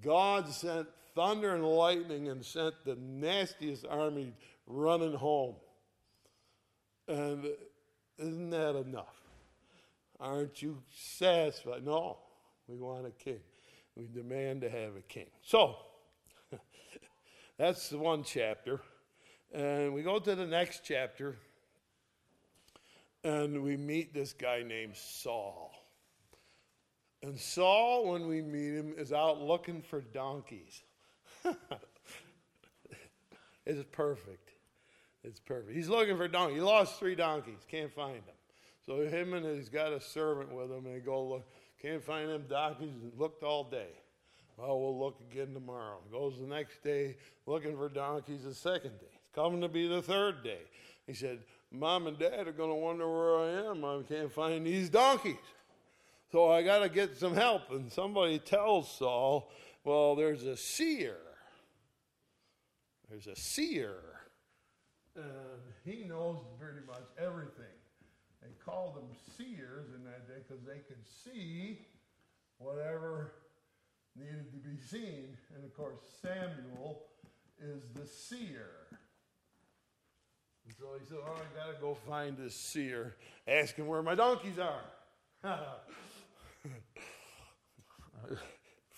[0.02, 4.34] God sent thunder and lightning and sent the nastiest army
[4.65, 5.56] running home.
[7.08, 7.47] And
[8.17, 9.15] isn't that enough?
[10.19, 11.84] Aren't you satisfied?
[11.84, 12.17] No,
[12.68, 13.40] we want a king.
[13.96, 15.28] We demand to have a king.
[15.42, 15.76] So,
[17.58, 18.80] that's the one chapter.
[19.54, 21.38] And we go to the next chapter,
[23.24, 25.72] and we meet this guy named Saul.
[27.24, 30.84] And Saul, when we meet him, is out looking for donkeys.
[33.66, 34.52] it's perfect.
[35.24, 35.76] It's perfect.
[35.76, 36.58] He's looking for donkeys.
[36.58, 38.36] He lost three donkeys, can't find them.
[38.86, 41.48] So him and he's got a servant with him, and they go look,
[41.82, 43.90] can't find them donkeys, and looked all day.
[44.58, 46.00] Well, we'll look again tomorrow.
[46.12, 49.13] Goes the next day looking for donkeys the second day.
[49.13, 50.62] It's coming to be the third day.
[51.06, 51.40] He said,
[51.72, 53.86] Mom and Dad are going to wonder where I am.
[53.86, 55.36] I can't find these donkeys.
[56.32, 57.72] So I got to get some help.
[57.72, 59.52] And somebody tells Saul,
[59.84, 61.18] well, there's a seer.
[63.10, 63.96] There's a seer.
[65.16, 65.26] And
[65.86, 67.77] he knows pretty much everything.
[68.68, 71.80] Called them seers in that day because they could see
[72.58, 73.32] whatever
[74.14, 75.38] needed to be seen.
[75.56, 77.04] And of course, Samuel
[77.62, 78.72] is the seer.
[80.66, 83.16] And so he said, Oh, I got to go find this seer.
[83.48, 84.82] Ask him where my donkeys are.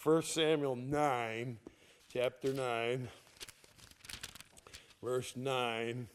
[0.04, 1.58] 1 Samuel 9,
[2.12, 3.08] chapter 9,
[5.04, 6.08] verse 9.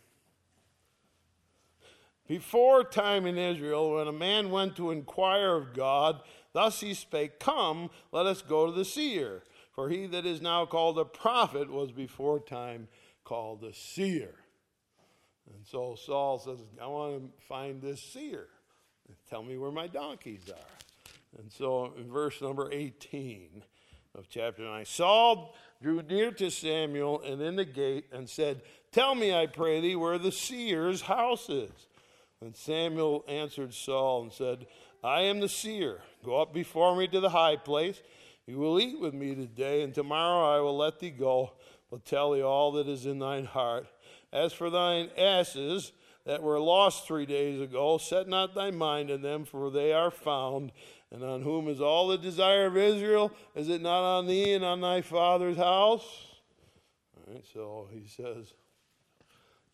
[2.27, 7.39] Before time in Israel, when a man went to inquire of God, thus he spake,
[7.39, 9.43] Come, let us go to the seer.
[9.73, 12.89] For he that is now called a prophet was before time
[13.25, 14.35] called a seer.
[15.53, 18.47] And so Saul says, I want to find this seer.
[19.29, 21.39] Tell me where my donkeys are.
[21.39, 23.63] And so in verse number 18
[24.15, 29.15] of chapter 9, Saul drew near to Samuel and in the gate and said, Tell
[29.15, 31.71] me, I pray thee, where the seer's house is.
[32.45, 34.67] And Samuel answered Saul and said,
[35.03, 36.03] I am the seer.
[36.23, 38.03] Go up before me to the high place.
[38.47, 41.53] You will eat with me today, and tomorrow I will let thee go.
[41.91, 43.87] but tell thee all that is in thine heart.
[44.31, 45.93] As for thine asses
[46.27, 50.11] that were lost three days ago, set not thy mind on them, for they are
[50.11, 50.71] found
[51.11, 53.33] and on whom is all the desire of Israel?
[53.55, 56.05] Is it not on thee and on thy father's house?
[57.17, 58.53] All right, so he says,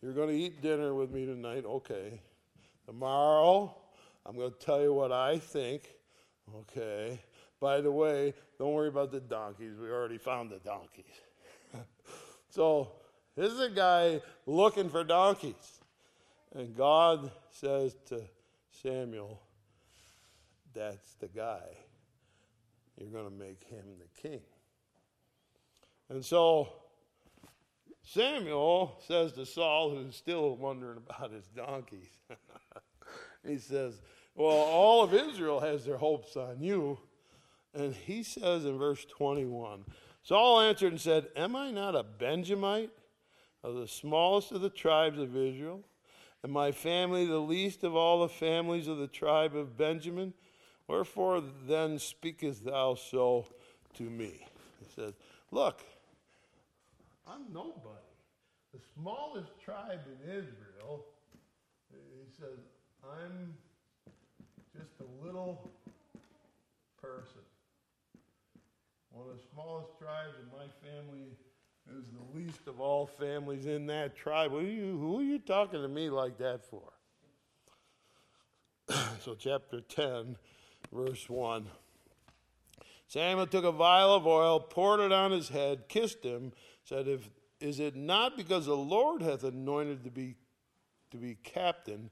[0.01, 1.65] You're going to eat dinner with me tonight.
[1.65, 2.21] Okay.
[2.91, 3.73] Tomorrow,
[4.25, 5.83] I'm going to tell you what I think
[6.59, 7.17] Okay.
[7.61, 9.77] By the way, don't worry about the donkeys.
[9.79, 11.05] We already found the donkeys.
[12.49, 12.91] so,
[13.37, 15.79] this is a guy looking for donkeys.
[16.53, 18.21] And God says to
[18.83, 19.41] Samuel,
[20.73, 21.77] That's the guy.
[22.97, 24.41] You're going to make him the king.
[26.09, 26.73] And so
[28.03, 32.09] Samuel says to Saul, who's still wondering about his donkeys,
[33.47, 34.01] he says,
[34.35, 36.99] Well, all of Israel has their hopes on you.
[37.73, 39.85] And he says in verse 21
[40.23, 42.91] Saul answered and said, Am I not a Benjamite
[43.63, 45.81] of the smallest of the tribes of Israel?
[46.43, 50.33] And my family the least of all the families of the tribe of Benjamin?
[50.87, 53.45] Wherefore then speakest thou so
[53.95, 54.45] to me?
[54.79, 55.13] He says,
[55.51, 55.81] Look,
[57.27, 58.11] I'm nobody.
[58.73, 61.05] The smallest tribe in Israel,
[61.93, 62.59] uh, he says,
[63.03, 63.53] I'm
[64.75, 65.69] just a little
[67.01, 67.41] person.
[69.11, 71.27] One of the smallest tribes in my family
[71.99, 74.51] is the least of all families in that tribe.
[74.51, 76.93] Who are you, who are you talking to me like that for?
[79.19, 80.37] so, chapter 10,
[80.93, 81.67] verse 1.
[83.07, 86.53] Samuel took a vial of oil, poured it on his head, kissed him,
[86.91, 87.29] said, if,
[87.61, 90.35] Is it not because the Lord hath anointed to be,
[91.11, 92.09] to be captain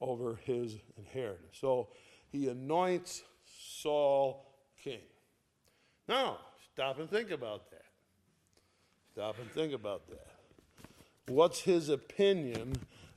[0.00, 1.58] over his inheritance?
[1.60, 1.88] So
[2.30, 4.46] he anoints Saul
[4.82, 5.00] king.
[6.08, 6.38] Now,
[6.72, 7.84] stop and think about that.
[9.12, 10.28] Stop and think about that.
[11.28, 12.72] What's his opinion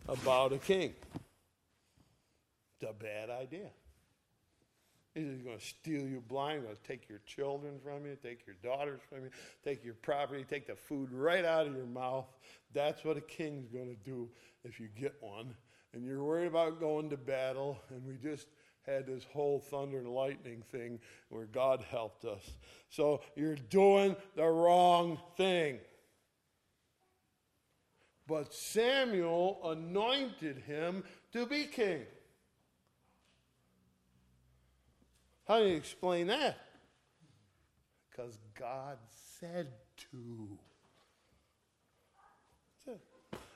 [0.09, 0.93] about a king?
[2.73, 3.69] It's a bad idea.
[5.15, 8.57] He's going to steal you blind, going to take your children from you, take your
[8.61, 9.29] daughters from you,
[9.63, 12.25] take your property, take the food right out of your mouth.
[12.73, 14.29] That's what a king's going to do
[14.65, 15.55] if you get one.
[15.93, 18.47] And you're worried about going to battle, and we just
[18.85, 20.99] had this whole thunder and lightning thing
[21.29, 22.51] where God helped us.
[22.89, 25.79] So you're doing the wrong thing.
[28.27, 32.01] But Samuel anointed him to be king.
[35.47, 36.57] How do you explain that?
[38.09, 38.97] Because God
[39.39, 39.67] said
[40.11, 40.57] to.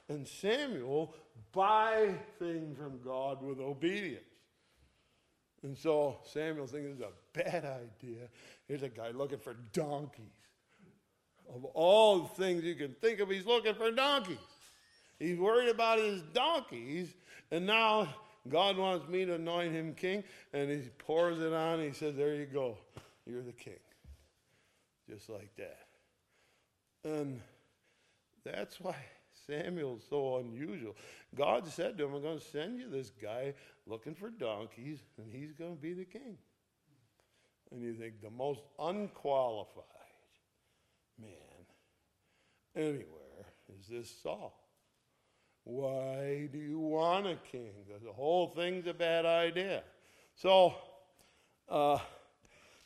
[0.08, 1.13] And Samuel
[1.52, 4.23] buy things from God with obedience.
[5.62, 8.28] And so Samuel thinks it's a bad idea.
[8.67, 10.25] Here's a guy looking for donkeys.
[11.54, 14.38] Of all the things you can think of, he's looking for donkeys.
[15.19, 17.13] He's worried about his donkeys,
[17.52, 18.08] and now
[18.47, 20.23] God wants me to anoint him king,
[20.54, 21.82] and he pours it on.
[21.82, 22.78] he says, There you go.
[23.25, 23.73] You're the king.
[25.10, 25.88] Just like that.
[27.04, 27.41] And
[28.43, 28.95] that's why
[29.47, 30.95] Samuel's so unusual.
[31.36, 33.54] God said to him, I'm going to send you this guy
[33.86, 36.38] looking for donkeys, and he's going to be the king.
[37.71, 39.84] And you think, the most unqualified
[41.19, 41.30] man
[42.75, 43.45] anywhere
[43.78, 44.59] is this Saul.
[45.63, 47.74] Why do you want a king?
[48.04, 49.84] The whole thing's a bad idea.
[50.36, 50.74] So
[51.67, 52.00] uh,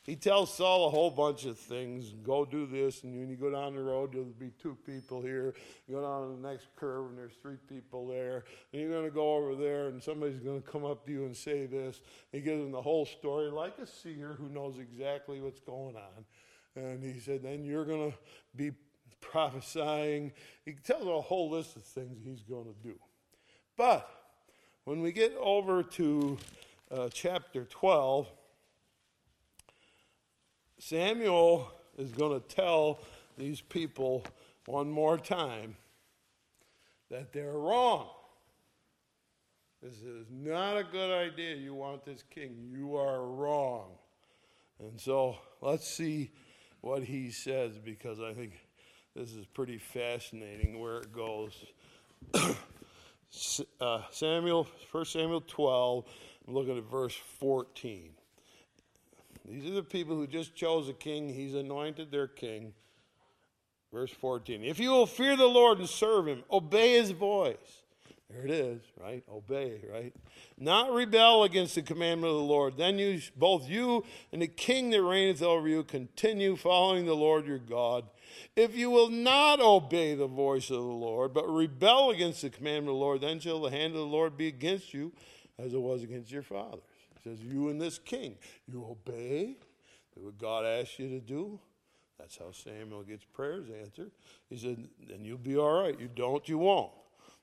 [0.02, 2.12] he tells Saul a whole bunch of things.
[2.22, 5.54] Go do this, and when you go down the road, there'll be two people here.
[5.88, 8.44] You go down the next curve, and there's three people there.
[8.72, 11.24] And you're going to go over there, and somebody's going to come up to you
[11.24, 12.02] and say this.
[12.32, 16.24] He gives him the whole story, like a seer who knows exactly what's going on.
[16.76, 18.18] And he said, then you're going to
[18.54, 18.72] be
[19.30, 20.32] prophesying.
[20.64, 22.94] He tells a whole list of things he's going to do.
[23.76, 24.08] But
[24.84, 26.38] when we get over to
[26.90, 28.28] uh, chapter 12,
[30.78, 33.00] Samuel is going to tell
[33.38, 34.24] these people
[34.66, 35.76] one more time
[37.10, 38.08] that they're wrong.
[39.82, 41.56] This is not a good idea.
[41.56, 42.70] You want this king.
[42.70, 43.90] You are wrong.
[44.78, 46.30] And so let's see
[46.80, 48.52] what he says because I think
[49.14, 51.52] this is pretty fascinating where it goes.
[53.80, 56.04] uh, Samuel, 1 Samuel 12,
[56.46, 58.10] I'm looking at verse 14.
[59.46, 61.28] These are the people who just chose a king.
[61.28, 62.72] He's anointed their king.
[63.92, 64.64] Verse 14.
[64.64, 67.84] If you will fear the Lord and serve him, obey his voice
[68.34, 69.22] there it is, right?
[69.30, 70.12] Obey, right?
[70.58, 72.76] Not rebel against the commandment of the Lord.
[72.76, 77.46] Then you, both you and the king that reigneth over you, continue following the Lord
[77.46, 78.04] your God.
[78.56, 82.90] If you will not obey the voice of the Lord, but rebel against the commandment
[82.90, 85.12] of the Lord, then shall the hand of the Lord be against you,
[85.58, 86.82] as it was against your fathers.
[87.22, 89.56] He says, You and this king, you obey
[90.14, 91.58] what God asks you to do.
[92.18, 94.10] That's how Samuel gets prayers answered.
[94.48, 95.98] He said, Then you'll be all right.
[95.98, 96.92] You don't, you won't.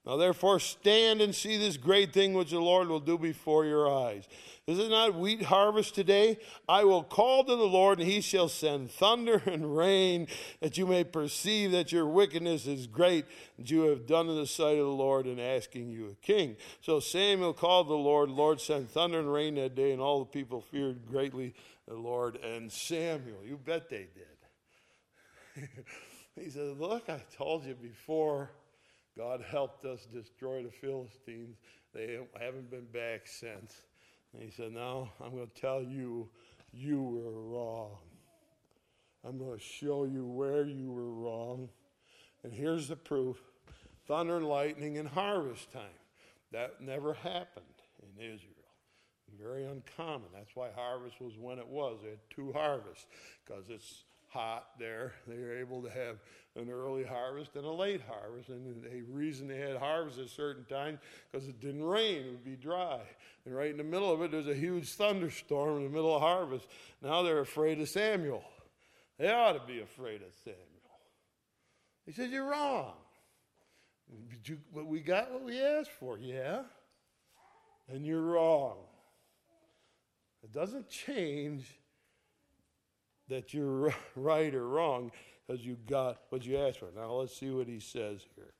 [0.05, 3.87] Now therefore stand and see this great thing which the Lord will do before your
[3.87, 4.27] eyes.
[4.65, 6.39] Is it not wheat harvest today?
[6.67, 10.27] I will call to the Lord, and he shall send thunder and rain,
[10.59, 13.25] that you may perceive that your wickedness is great,
[13.57, 16.57] that you have done in the sight of the Lord in asking you a king.
[16.81, 18.29] So Samuel called the Lord.
[18.29, 21.53] Lord sent thunder and rain that day, and all the people feared greatly
[21.87, 23.39] the Lord and Samuel.
[23.43, 24.07] You bet they
[25.55, 25.69] did.
[26.39, 28.51] he said, Look, I told you before
[29.17, 31.57] God helped us destroy the Philistines.
[31.93, 33.75] They haven't been back since.
[34.33, 36.29] And he said, Now I'm going to tell you,
[36.71, 37.97] you were wrong.
[39.23, 41.69] I'm going to show you where you were wrong.
[42.43, 43.37] And here's the proof
[44.07, 45.83] thunder and lightning in harvest time.
[46.51, 47.65] That never happened
[48.01, 48.55] in Israel.
[49.39, 50.27] Very uncommon.
[50.33, 51.99] That's why harvest was when it was.
[52.03, 53.05] They had two harvests
[53.45, 55.13] because it's hot there.
[55.27, 56.17] They were able to have
[56.55, 58.49] an early harvest and a late harvest.
[58.49, 60.99] And the reason they had harvest at certain times
[61.31, 63.01] because it didn't rain, it would be dry.
[63.45, 66.21] And right in the middle of it, there's a huge thunderstorm in the middle of
[66.21, 66.67] harvest.
[67.01, 68.43] Now they're afraid of Samuel.
[69.17, 70.67] They ought to be afraid of Samuel.
[72.05, 72.93] He said, You're wrong.
[74.45, 76.63] You, but we got what we asked for, yeah?
[77.87, 78.77] And you're wrong.
[80.43, 81.65] It doesn't change
[83.29, 85.11] that you're right or wrong
[85.45, 86.89] because you got what you asked for.
[86.95, 88.53] Now let's see what he says here.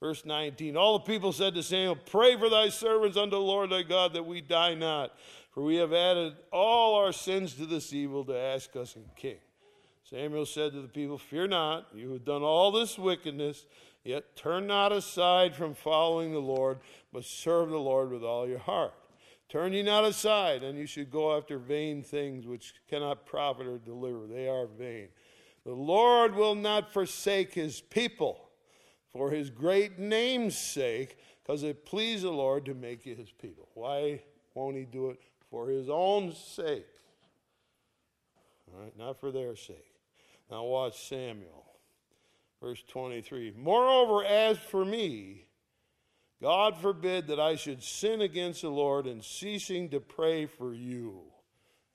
[0.00, 3.70] Verse 19 All the people said to Samuel, Pray for thy servants unto the Lord
[3.70, 5.12] thy God that we die not,
[5.52, 9.38] for we have added all our sins to this evil to ask us a king.
[10.02, 13.64] Samuel said to the people, Fear not, you have done all this wickedness,
[14.04, 16.80] yet turn not aside from following the Lord,
[17.12, 18.92] but serve the Lord with all your heart.
[19.54, 23.78] Turn ye not aside, and you should go after vain things which cannot profit or
[23.78, 24.26] deliver.
[24.26, 25.06] They are vain.
[25.64, 28.48] The Lord will not forsake his people
[29.12, 33.68] for his great name's sake, because it pleased the Lord to make you his people.
[33.74, 34.24] Why
[34.54, 35.20] won't he do it?
[35.52, 36.88] For his own sake.
[38.72, 39.94] All right, not for their sake.
[40.50, 41.64] Now watch Samuel.
[42.60, 43.54] Verse 23.
[43.56, 45.46] Moreover, as for me,
[46.44, 51.22] God forbid that I should sin against the Lord in ceasing to pray for you.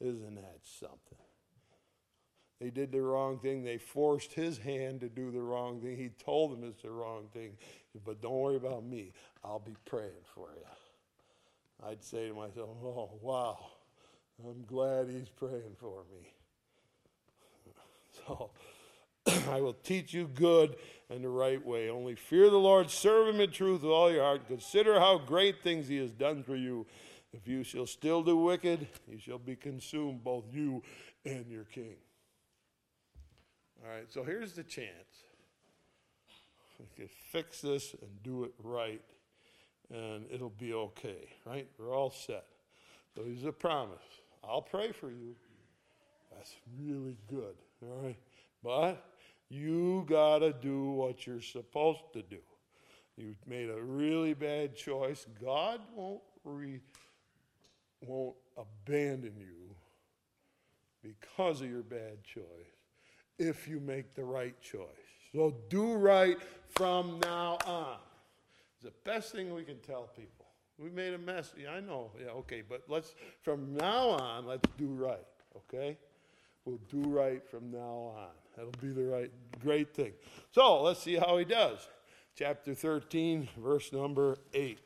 [0.01, 1.19] Isn't that something?
[2.59, 3.63] They did the wrong thing.
[3.63, 5.95] They forced his hand to do the wrong thing.
[5.95, 7.57] He told them it's the wrong thing.
[8.03, 9.11] But don't worry about me.
[9.43, 11.87] I'll be praying for you.
[11.87, 13.59] I'd say to myself, oh, wow.
[14.43, 16.25] I'm glad he's praying for me.
[18.27, 18.49] So
[19.51, 20.75] I will teach you good
[21.09, 21.89] and the right way.
[21.89, 24.47] Only fear the Lord, serve him in truth with all your heart.
[24.47, 26.85] Consider how great things he has done for you.
[27.33, 30.81] If you shall still do wicked, you shall be consumed, both you
[31.25, 31.95] and your king.
[33.83, 34.89] All right, so here's the chance.
[36.79, 39.01] We can fix this and do it right,
[39.93, 41.67] and it'll be okay, right?
[41.77, 42.45] We're all set.
[43.15, 43.97] So here's a promise
[44.43, 45.35] I'll pray for you.
[46.31, 48.17] That's really good, all right?
[48.63, 49.03] But
[49.49, 52.39] you got to do what you're supposed to do.
[53.17, 55.25] You made a really bad choice.
[55.43, 56.79] God won't, re,
[58.01, 59.75] won't abandon you
[61.03, 62.43] because of your bad choice
[63.37, 64.87] if you make the right choice.
[65.33, 66.37] So do right
[66.75, 67.97] from now on.
[68.75, 70.45] It's the best thing we can tell people.
[70.77, 71.53] We made a mess.
[71.61, 72.11] Yeah, I know.
[72.17, 75.17] Yeah, okay, but let's from now on, let's do right.
[75.55, 75.97] Okay?
[76.63, 78.29] We'll do right from now on.
[78.59, 79.31] That'll be the right
[79.63, 80.11] great thing.
[80.51, 81.87] So let's see how he does.
[82.35, 84.77] Chapter 13, verse number 8.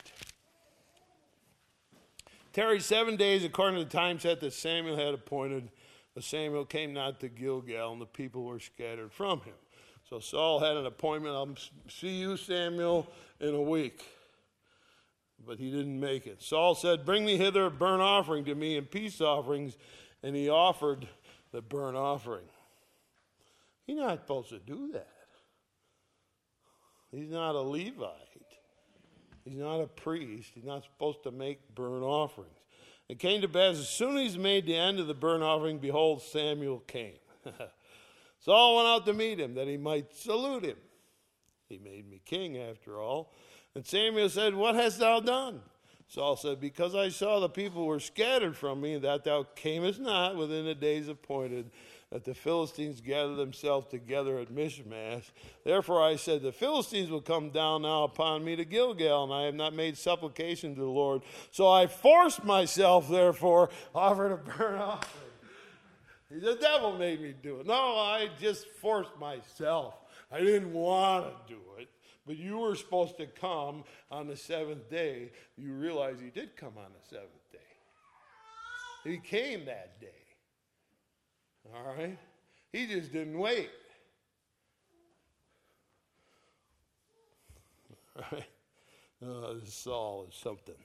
[2.51, 5.69] Tarry seven days according to the time set that Samuel had appointed
[6.13, 9.55] but Samuel came not to Gilgal, and the people were scattered from him.
[10.07, 11.35] So Saul had an appointment.
[11.35, 11.55] I'll
[11.89, 13.07] see you, Samuel,
[13.39, 14.05] in a week.
[15.45, 16.41] But he didn't make it.
[16.41, 19.75] Saul said, Bring me hither a burnt offering to me and peace offerings.
[20.21, 21.07] And he offered
[21.51, 22.45] the burnt offering.
[23.85, 25.07] He's not supposed to do that.
[27.11, 28.19] He's not a Levite.
[29.45, 30.51] He's not a priest.
[30.55, 32.51] He's not supposed to make burnt offerings.
[33.09, 35.79] It came to pass as soon as he made the end of the burnt offering,
[35.79, 37.17] behold, Samuel came.
[38.39, 40.77] Saul went out to meet him that he might salute him.
[41.69, 43.33] He made me king, after all.
[43.75, 45.61] And Samuel said, What hast thou done?
[46.07, 49.99] Saul said, Because I saw the people were scattered from me, and that thou camest
[49.99, 51.71] not within the days appointed
[52.13, 55.31] that the Philistines gathered themselves together at Michmash.
[55.65, 59.45] Therefore I said, The Philistines will come down now upon me to Gilgal, and I
[59.45, 61.23] have not made supplication to the Lord.
[61.49, 65.23] So I forced myself, therefore, offered a burnt offering.
[66.29, 67.65] The devil made me do it.
[67.65, 69.95] No, I just forced myself.
[70.31, 71.89] I didn't want to do it,
[72.27, 75.31] but you were supposed to come on the seventh day.
[75.57, 77.59] You realize he did come on the seventh day.
[79.03, 80.22] He came that day.
[81.71, 82.17] All right?
[82.71, 83.69] He just didn't wait.
[88.15, 88.43] All right?
[89.23, 90.75] Uh, Saul is something.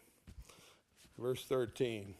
[1.18, 2.14] Verse 13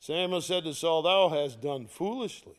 [0.00, 2.56] Samuel said to Saul, Thou hast done foolishly.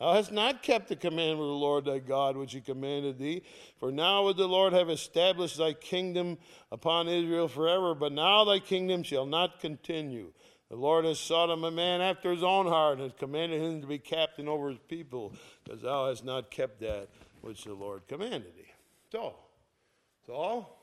[0.00, 3.42] Thou hast not kept the commandment of the Lord thy God, which he commanded thee.
[3.78, 6.38] For now would the Lord have established thy kingdom
[6.72, 10.32] upon Israel forever, but now thy kingdom shall not continue.
[10.70, 13.80] The Lord has sought him a man after his own heart, and has commanded him
[13.80, 15.32] to be captain over his people,
[15.64, 17.08] because thou hast not kept that
[17.40, 18.72] which the Lord commanded thee.
[19.10, 19.34] So,
[20.26, 20.78] Saul,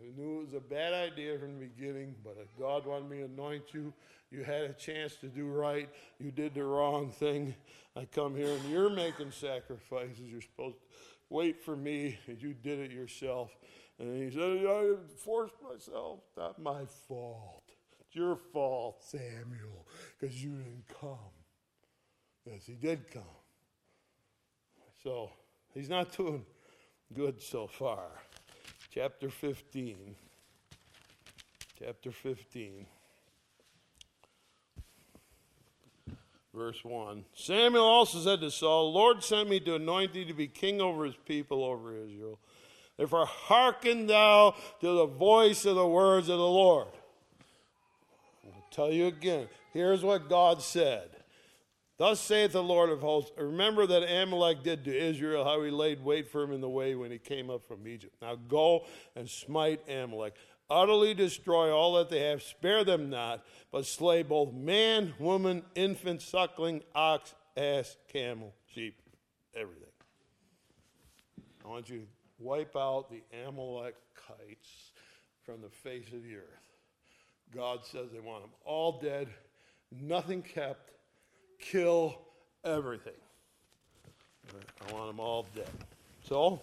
[0.00, 3.24] I knew it was a bad idea from the beginning, but God wanted me to
[3.24, 3.92] anoint you,
[4.30, 5.88] you had a chance to do right.
[6.18, 7.54] You did the wrong thing.
[7.96, 10.20] I come here and you're making sacrifices.
[10.20, 10.82] You're supposed to
[11.30, 13.56] wait for me, and you did it yourself.
[13.98, 14.94] And he said, I
[15.24, 16.20] forced myself.
[16.36, 17.67] Not my fault.
[18.08, 19.86] It's your fault, Samuel,
[20.18, 21.18] because you didn't come.
[22.46, 23.22] Yes, he did come.
[25.02, 25.30] So
[25.74, 26.46] he's not doing
[27.14, 28.08] good so far
[28.98, 30.16] chapter 15.
[31.78, 32.86] Chapter 15.
[36.54, 37.24] Verse 1.
[37.34, 41.04] Samuel also said to Saul, Lord sent me to anoint thee to be king over
[41.04, 42.40] his people, over Israel.
[42.96, 46.88] Therefore, hearken thou to the voice of the words of the Lord.
[48.78, 49.48] Tell you again.
[49.72, 51.10] Here's what God said.
[51.96, 56.00] Thus saith the Lord of hosts Remember that Amalek did to Israel how he laid
[56.00, 58.14] wait for him in the way when he came up from Egypt.
[58.22, 58.84] Now go
[59.16, 60.34] and smite Amalek.
[60.70, 62.40] Utterly destroy all that they have.
[62.40, 69.02] Spare them not, but slay both man, woman, infant, suckling, ox, ass, camel, sheep,
[69.56, 69.88] everything.
[71.64, 72.06] I want you to
[72.38, 74.92] wipe out the Amalekites
[75.42, 76.77] from the face of the earth.
[77.54, 79.28] God says they want them all dead,
[79.90, 80.90] nothing kept
[81.58, 82.18] kill
[82.64, 83.12] everything.
[84.88, 85.68] I want them all dead.
[86.22, 86.60] So,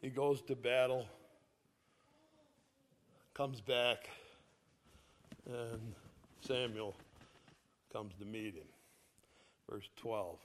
[0.00, 1.06] he goes to battle,
[3.34, 4.08] comes back,
[5.46, 5.94] and
[6.40, 6.94] Samuel
[7.92, 8.66] comes to meet him.
[9.68, 10.36] Verse 12.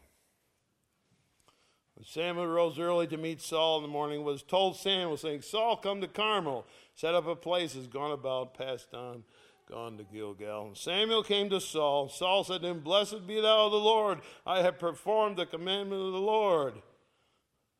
[1.95, 5.77] When Samuel rose early to meet Saul in the morning, was told Samuel, saying, Saul,
[5.77, 9.23] come to Carmel, set up a place, has gone about, passed on
[9.69, 10.67] gone to Gilgal.
[10.67, 12.09] And Samuel came to Saul.
[12.09, 14.19] Saul said to him, Blessed be thou the Lord.
[14.45, 16.73] I have performed the commandment of the Lord.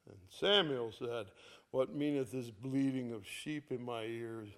[0.08, 1.28] And Samuel said,
[1.72, 4.50] What meaneth this bleating of sheep in my ears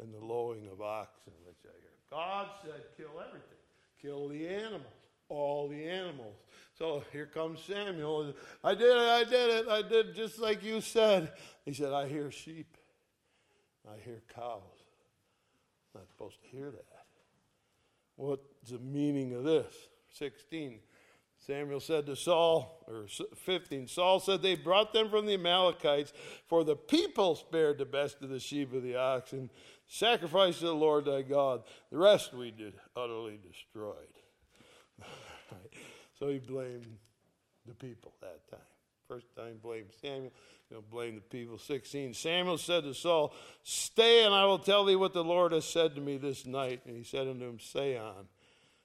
[0.00, 1.92] and the lowing of oxen which I hear?
[2.10, 3.58] God said, Kill everything.
[4.00, 4.82] Kill the animals,
[5.28, 6.36] all the animals.
[6.78, 8.32] So here comes Samuel.
[8.64, 11.32] I did it, I did it, I did just like you said.
[11.64, 12.76] He said, I hear sheep,
[13.86, 14.62] I hear cows.
[15.94, 17.06] I'm Not supposed to hear that.
[18.16, 19.74] What's the meaning of this?
[20.14, 20.78] 16.
[21.46, 23.06] Samuel said to Saul, or
[23.36, 26.12] 15, Saul said, They brought them from the Amalekites,
[26.46, 29.50] for the people spared the best of the sheep of the oxen,
[29.88, 31.64] sacrificed to the Lord thy God.
[31.90, 33.96] The rest we did utterly destroyed.
[36.22, 36.86] so he blamed
[37.66, 38.60] the people that time.
[39.08, 40.30] First time blamed Samuel.
[40.68, 41.58] He'll blame the people.
[41.58, 42.14] 16.
[42.14, 45.96] Samuel said to Saul, Stay, and I will tell thee what the Lord has said
[45.96, 46.82] to me this night.
[46.86, 48.28] And he said unto him, Say on.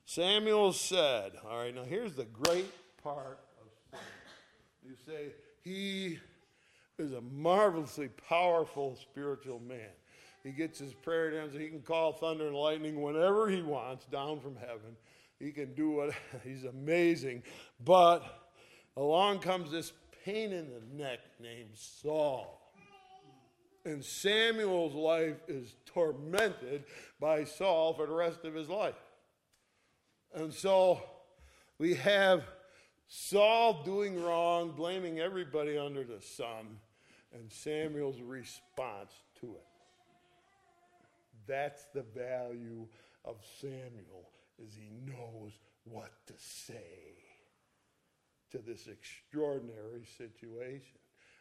[0.06, 2.74] Samuel said, All right, now here's the great
[3.04, 4.04] part of Samuel.
[4.84, 5.28] You say,
[5.64, 6.18] He
[6.98, 9.92] is a marvelously powerful spiritual man.
[10.44, 14.06] He gets his prayer down so he can call thunder and lightning whenever he wants
[14.06, 14.98] down from heaven.
[15.40, 16.12] He can do what
[16.44, 17.44] he's amazing.
[17.84, 18.24] But
[18.96, 19.94] along comes this
[20.26, 22.54] pain in the neck named Saul.
[23.86, 26.84] And Samuel's life is tormented
[27.22, 28.96] by Saul for the rest of his life.
[30.36, 31.02] And so
[31.78, 32.44] we have
[33.08, 36.80] Saul doing wrong, blaming everybody under the sun,
[37.34, 39.66] and Samuel's response to it.
[41.48, 42.88] That's the value
[43.24, 44.30] of Samuel
[44.60, 45.52] is he knows
[45.84, 47.18] what to say
[48.52, 50.98] to this extraordinary situation.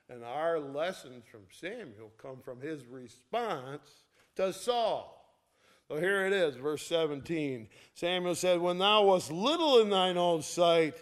[0.09, 4.05] And our lessons from Samuel come from his response
[4.37, 5.13] to Saul.
[5.89, 7.69] So here it is, verse 17.
[7.95, 10.95] Samuel said, When thou wast little in thine own sight,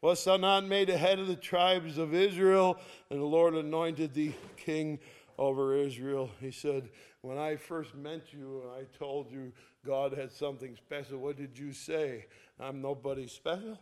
[0.00, 2.78] wast thou not made a head of the tribes of Israel?
[3.10, 4.98] And the Lord anointed thee king
[5.38, 6.30] over Israel.
[6.40, 6.88] He said,
[7.22, 9.52] When I first met you and I told you
[9.86, 12.26] God had something special, what did you say?
[12.58, 13.78] I'm nobody special.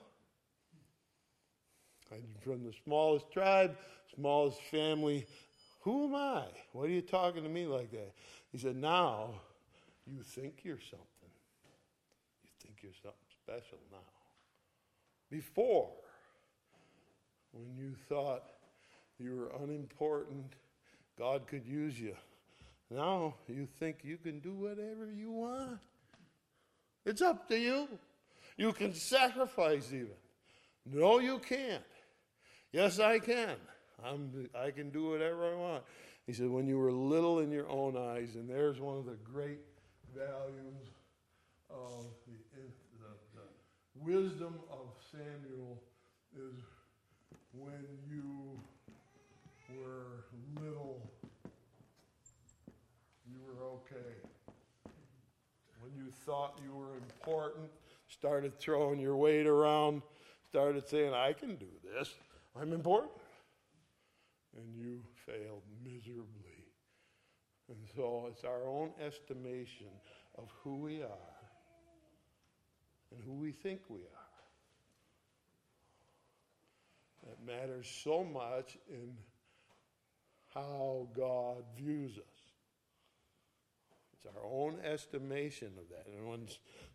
[2.13, 3.77] I'm from the smallest tribe,
[4.15, 5.27] smallest family.
[5.81, 6.45] Who am I?
[6.73, 8.13] What are you talking to me like that?
[8.53, 9.31] He said, Now
[10.07, 11.07] you think you're something.
[12.43, 13.99] You think you're something special now.
[15.31, 15.93] Before,
[17.53, 18.43] when you thought
[19.19, 20.53] you were unimportant,
[21.19, 22.17] God could use you.
[22.91, 25.79] Now you think you can do whatever you want.
[27.07, 27.89] It's up to you.
[28.57, 30.09] You can sacrifice even.
[30.85, 31.85] No, you can't.
[32.73, 33.57] Yes, I can.
[34.05, 35.85] I'm, I can do whatever I want.
[36.27, 39.17] He said, when you were little in your own eyes, and there's one of the
[39.25, 39.61] great
[40.15, 40.91] values
[41.69, 42.61] of the,
[43.01, 45.83] the, the wisdom of Samuel
[46.37, 46.55] is
[47.53, 48.59] when you
[49.77, 50.25] were
[50.63, 51.11] little,
[53.59, 54.15] were okay.
[55.81, 57.71] When you thought you were important,
[58.09, 60.03] started throwing your weight around,
[60.49, 62.15] started saying, I can do this,
[62.61, 63.13] I'm important.
[64.57, 66.67] And you failed miserably.
[67.69, 69.87] And so it's our own estimation
[70.37, 71.37] of who we are
[73.13, 74.31] and who we think we are
[77.29, 79.13] that matters so much in
[80.55, 82.40] how God views us.
[84.23, 86.07] It's our own estimation of that.
[86.13, 86.47] And when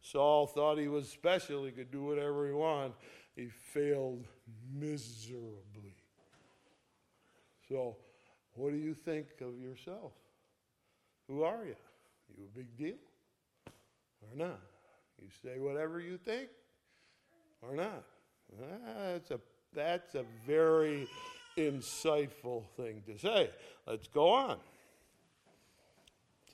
[0.01, 2.93] Saul thought he was special, he could do whatever he wanted,
[3.35, 4.25] he failed
[4.71, 5.95] miserably.
[7.67, 7.97] So,
[8.53, 10.11] what do you think of yourself?
[11.27, 11.75] Who are you?
[12.37, 12.97] You a big deal?
[14.21, 14.61] Or not?
[15.19, 16.49] You say whatever you think?
[17.61, 18.03] Or not?
[18.85, 19.39] That's a,
[19.73, 21.07] that's a very
[21.57, 23.49] insightful thing to say.
[23.87, 24.59] Let's go on.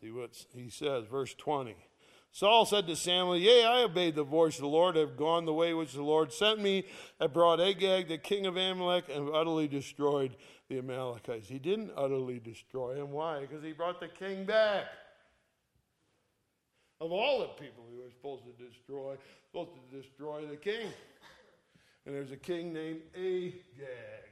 [0.01, 1.75] See what he says, verse 20.
[2.31, 5.45] Saul said to Samuel, Yea, I obeyed the voice of the Lord, I have gone
[5.45, 6.85] the way which the Lord sent me,
[7.19, 10.35] I brought Agag, the king of Amalek, and utterly destroyed
[10.69, 11.49] the Amalekites.
[11.49, 13.11] He didn't utterly destroy him.
[13.11, 13.41] Why?
[13.41, 14.85] Because he brought the king back.
[17.01, 19.17] Of all the people he was supposed to destroy,
[19.51, 20.87] supposed to destroy the king.
[22.05, 24.31] And there's a king named Agag.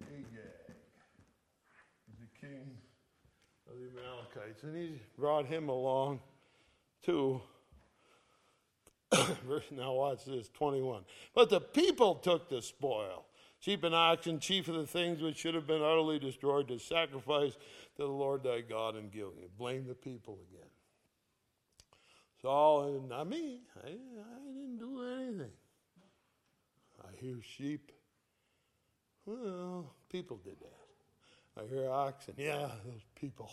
[0.00, 0.76] Agag.
[2.20, 2.76] The king
[3.76, 4.62] of the Amalekites.
[4.62, 6.20] And he brought him along
[7.02, 7.40] too.
[9.70, 13.24] now watch this 21 but the people took the spoil
[13.60, 17.52] sheep and oxen chief of the things which should have been utterly destroyed to sacrifice
[17.94, 20.68] to the lord thy god in gilgal blame the people again.
[22.42, 23.60] Saul and not me.
[23.82, 25.52] I, I didn't do anything.
[27.02, 27.92] I hear sheep.
[29.24, 30.85] Well people did that
[31.58, 33.50] i hear oxen yeah those people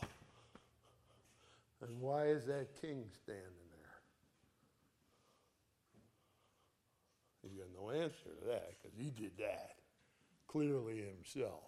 [1.87, 3.95] and why is that king standing there?
[7.41, 9.75] He's got no answer to that because he did that
[10.47, 11.63] clearly himself.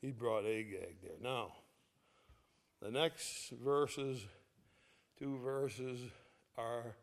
[0.00, 1.16] He brought Agag there.
[1.20, 1.52] Now,
[2.80, 4.24] the next verses,
[5.18, 5.98] two verses,
[6.56, 6.94] are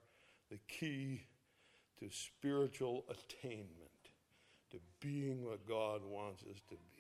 [0.50, 1.24] the key
[2.00, 3.68] to spiritual attainment,
[4.72, 6.95] to being what God wants us to be.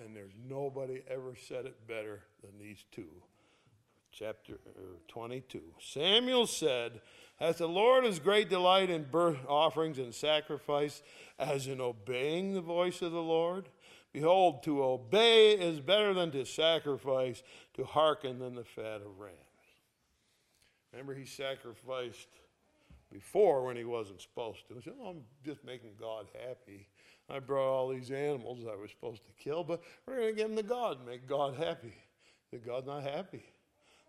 [0.00, 3.10] And there's nobody ever said it better than these two
[4.12, 5.60] chapter er, 22.
[5.80, 7.00] Samuel said,
[7.40, 11.02] Hath the Lord his great delight in burnt offerings and sacrifice
[11.38, 13.68] as in obeying the voice of the Lord?
[14.12, 17.42] Behold, to obey is better than to sacrifice,
[17.74, 19.38] to hearken than the fat of rams.
[20.92, 22.28] Remember, he sacrificed
[23.10, 24.74] before when he wasn't supposed to.
[24.74, 26.88] He said, oh, I'm just making God happy.
[27.30, 30.48] I brought all these animals I was supposed to kill, but we're going to give
[30.48, 31.94] them to God and make God happy.
[32.50, 33.42] That God's not happy.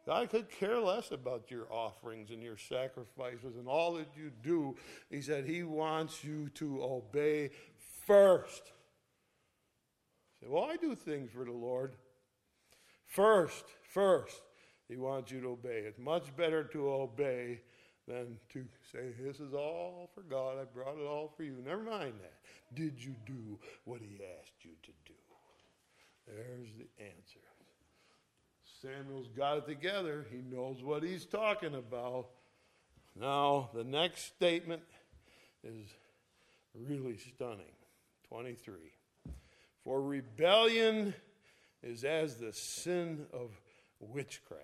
[0.05, 4.75] God could care less about your offerings and your sacrifices and all that you do.
[5.09, 7.51] He said He wants you to obey
[8.05, 8.63] first.
[10.41, 11.95] Say, well, I do things for the Lord.
[13.05, 14.41] First, first,
[14.89, 15.83] He wants you to obey.
[15.85, 17.61] It's much better to obey
[18.07, 20.57] than to say, This is all for God.
[20.59, 21.55] I brought it all for you.
[21.65, 22.33] Never mind that.
[22.73, 25.13] Did you do what He asked you to do?
[26.27, 27.39] There's the answer.
[28.81, 30.25] Samuel's got it together.
[30.29, 32.27] He knows what he's talking about.
[33.15, 34.81] Now, the next statement
[35.63, 35.87] is
[36.73, 37.65] really stunning.
[38.27, 38.73] 23.
[39.83, 41.13] For rebellion
[41.81, 43.51] is as the sin of
[43.99, 44.63] witchcraft.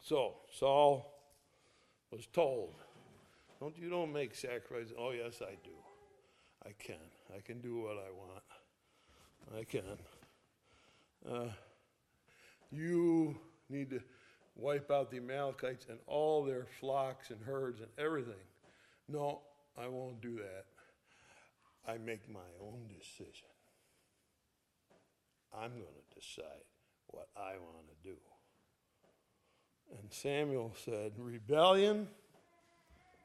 [0.00, 1.11] So, Saul
[2.12, 2.74] was told,
[3.60, 4.92] Don't you don't make sacrifices?
[4.98, 5.70] Oh, yes, I do.
[6.64, 6.96] I can.
[7.34, 8.42] I can do what I want.
[9.58, 9.82] I can.
[11.28, 11.52] Uh,
[12.70, 13.36] you
[13.68, 14.00] need to
[14.54, 18.34] wipe out the Amalekites and all their flocks and herds and everything.
[19.08, 19.40] No,
[19.76, 20.66] I won't do that.
[21.90, 23.48] I make my own decision.
[25.54, 26.64] I'm going to decide
[27.08, 28.16] what I want to do.
[30.00, 32.08] And Samuel said, Rebellion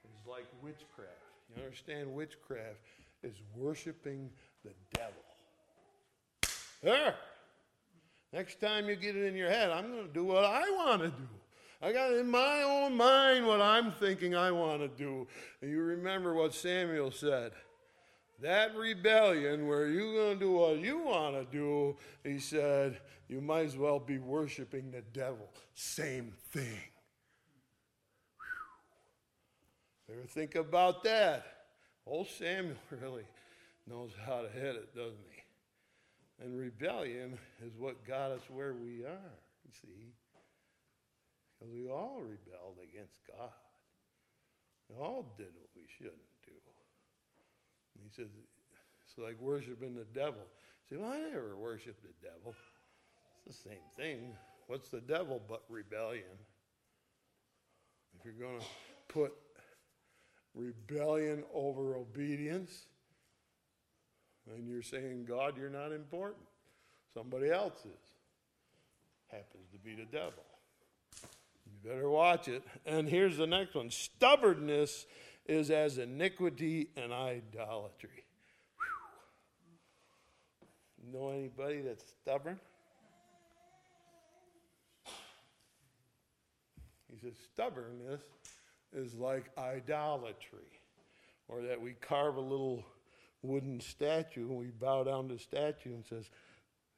[0.03, 1.11] is like witchcraft.
[1.55, 2.13] You understand?
[2.13, 2.79] Witchcraft
[3.23, 4.29] is worshiping
[4.63, 5.13] the devil.
[6.83, 7.15] There.
[8.33, 11.01] Next time you get it in your head, I'm going to do what I want
[11.03, 11.27] to do.
[11.81, 15.27] I got in my own mind what I'm thinking I want to do.
[15.61, 17.51] And you remember what Samuel said.
[18.39, 23.41] That rebellion where you're going to do what you want to do, he said, you
[23.41, 25.49] might as well be worshiping the devil.
[25.73, 26.79] Same thing.
[30.07, 30.15] Whew.
[30.15, 31.45] Ever think about that?
[32.05, 33.25] Old Samuel really
[33.87, 36.45] knows how to hit it, doesn't he?
[36.45, 39.33] And rebellion is what got us where we are,
[39.65, 40.13] you see.
[41.57, 43.49] Because we all rebelled against God.
[44.89, 46.36] We all did what we shouldn't
[48.07, 48.29] he says,
[49.05, 50.41] it's like worshiping the devil.
[50.89, 52.55] Say, well, I never worshiped the devil.
[53.45, 54.33] It's the same thing.
[54.67, 56.23] What's the devil but rebellion?
[58.17, 58.65] If you're going to
[59.07, 59.33] put
[60.53, 62.85] rebellion over obedience,
[64.45, 66.45] then you're saying, God, you're not important.
[67.13, 68.11] Somebody else is.
[69.27, 70.43] Happens to be the devil.
[71.65, 72.63] You better watch it.
[72.85, 75.05] And here's the next one stubbornness
[75.47, 78.23] is as iniquity and idolatry.
[81.11, 81.19] Whew.
[81.19, 82.59] Know anybody that's stubborn?
[87.11, 88.21] He says, stubbornness
[88.95, 90.79] is like idolatry,
[91.47, 92.83] or that we carve a little
[93.41, 96.29] wooden statue and we bow down to the statue and says,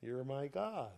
[0.01, 0.89] You're my God.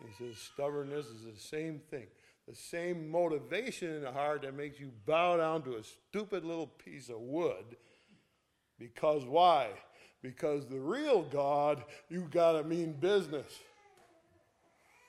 [0.00, 2.06] He says, stubbornness is the same thing.
[2.48, 6.66] The same motivation in the heart that makes you bow down to a stupid little
[6.66, 7.76] piece of wood.
[8.78, 9.70] Because why?
[10.22, 13.60] Because the real God, you got to mean business.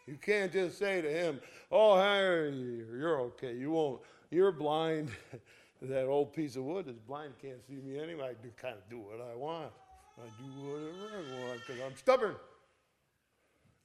[0.07, 3.53] You can't just say to him, "Oh, hey, you're okay.
[3.55, 4.01] You won't.
[4.29, 5.09] You're blind.
[5.81, 7.33] that old piece of wood is blind.
[7.41, 8.29] Can't see me anyway.
[8.29, 9.71] I do kind of do what I want.
[10.17, 12.35] I do whatever I want because I'm stubborn."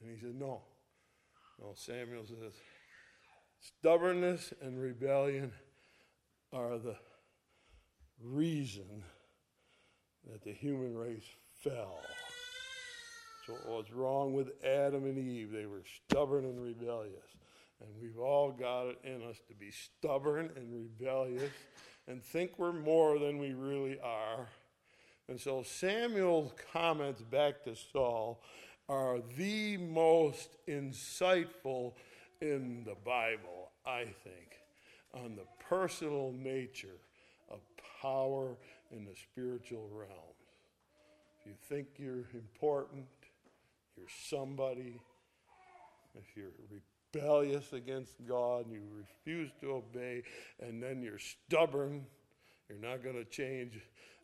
[0.01, 0.61] And he said, "No,
[1.59, 2.53] no." Samuel says,
[3.61, 5.53] "Stubbornness and rebellion
[6.53, 6.97] are the
[8.21, 9.05] reason
[10.31, 11.29] that the human race
[11.63, 12.01] fell."
[13.51, 15.51] what was wrong with Adam and Eve.
[15.51, 17.37] They were stubborn and rebellious.
[17.81, 21.51] And we've all got it in us to be stubborn and rebellious
[22.07, 24.49] and think we're more than we really are.
[25.29, 28.43] And so Samuel's comments back to Saul
[28.89, 31.95] are the most insightful
[32.41, 34.61] in the Bible, I think,
[35.13, 36.99] on the personal nature
[37.51, 37.59] of
[38.01, 38.57] power
[38.91, 40.15] in the spiritual realms.
[41.41, 43.07] If you think you're important,
[43.97, 45.01] you're somebody,
[46.15, 46.53] if you're
[47.13, 50.23] rebellious against God and you refuse to obey,
[50.61, 52.07] and then you're stubborn,
[52.69, 53.79] you're not going to change.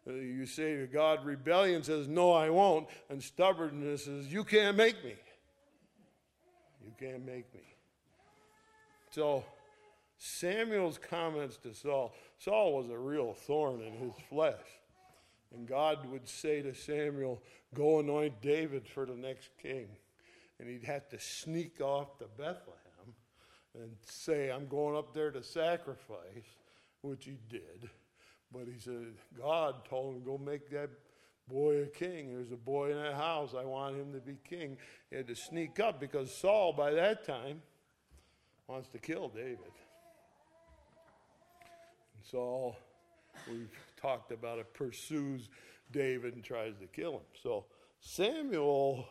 [0.08, 2.86] Uh, you say to God, rebellion says, No, I won't.
[3.10, 5.16] And stubbornness says, You can't make me.
[6.84, 7.75] You can't make me.
[9.16, 9.46] So,
[10.18, 14.60] Samuel's comments to Saul Saul was a real thorn in his flesh.
[15.54, 17.42] And God would say to Samuel,
[17.72, 19.86] Go anoint David for the next king.
[20.60, 23.14] And he'd have to sneak off to Bethlehem
[23.74, 26.44] and say, I'm going up there to sacrifice,
[27.00, 27.88] which he did.
[28.52, 30.90] But he said, God told him, Go make that
[31.48, 32.34] boy a king.
[32.34, 33.54] There's a boy in that house.
[33.58, 34.76] I want him to be king.
[35.08, 37.62] He had to sneak up because Saul, by that time,
[38.68, 39.58] wants to kill David.
[42.14, 42.76] And Saul,
[43.48, 45.48] we've talked about it, pursues
[45.92, 47.26] David and tries to kill him.
[47.42, 47.66] So
[48.00, 49.06] Samuel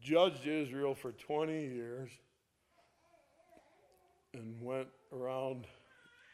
[0.00, 2.10] judged Israel for 20 years
[4.34, 5.66] and went around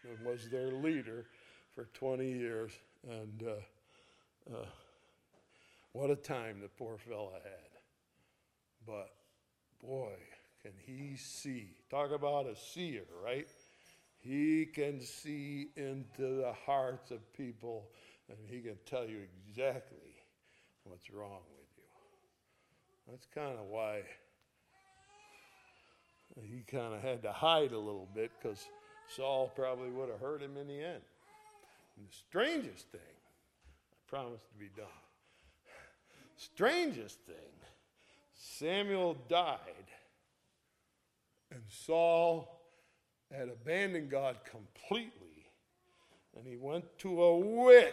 [0.04, 1.26] and was their leader
[1.74, 2.72] for 20 years.
[3.08, 4.66] And uh, uh,
[5.92, 7.70] what a time the poor fella had.
[8.86, 9.10] But
[9.80, 10.12] boy,
[10.62, 11.74] can he see.
[11.90, 13.48] Talk about a seer, right?
[14.18, 17.88] He can see into the hearts of people
[18.28, 19.98] and he can tell you exactly
[20.84, 23.10] what's wrong with you.
[23.10, 24.02] That's kind of why
[26.40, 28.68] he kind of had to hide a little bit because
[29.08, 31.02] Saul probably would have hurt him in the end.
[31.96, 34.86] And the strangest thing, I promise to be done.
[36.36, 37.34] Strangest thing,
[38.34, 39.58] Samuel died
[41.53, 42.61] And Saul
[43.30, 45.46] had abandoned God completely,
[46.36, 47.92] and he went to a witch.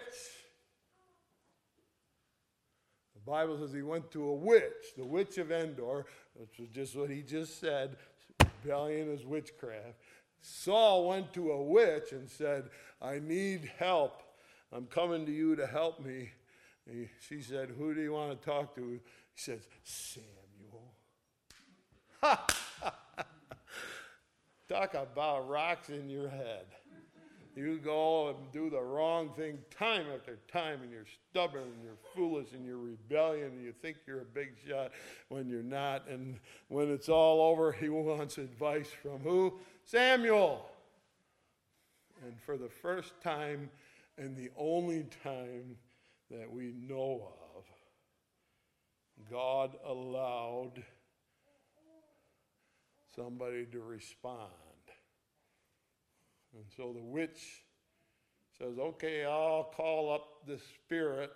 [3.16, 6.05] The Bible says he went to a witch, the witch of Endor,
[6.36, 7.97] which was just what he just said
[8.64, 9.95] rebellion is witchcraft.
[10.41, 12.70] Saul went to a witch and said,
[13.01, 14.24] I need help.
[14.72, 16.30] I'm coming to you to help me.
[16.89, 18.82] He, she said, Who do you want to talk to?
[18.91, 18.99] He
[19.36, 20.93] says, Samuel.
[24.70, 26.65] Talk about rocks in your head.
[27.55, 31.97] You go and do the wrong thing time after time, and you're stubborn, and you're
[32.13, 34.91] foolish, and you're rebellion, and you think you're a big shot
[35.30, 36.07] when you're not.
[36.07, 39.59] And when it's all over, he wants advice from who?
[39.84, 40.70] Samuel.
[42.24, 43.72] And for the first time,
[44.20, 45.78] and the only time
[46.30, 47.63] that we know of,
[49.32, 50.84] God allowed
[53.20, 54.49] somebody to respond.
[56.55, 57.63] And so the witch
[58.57, 61.32] says, Okay, I'll call up the spirit.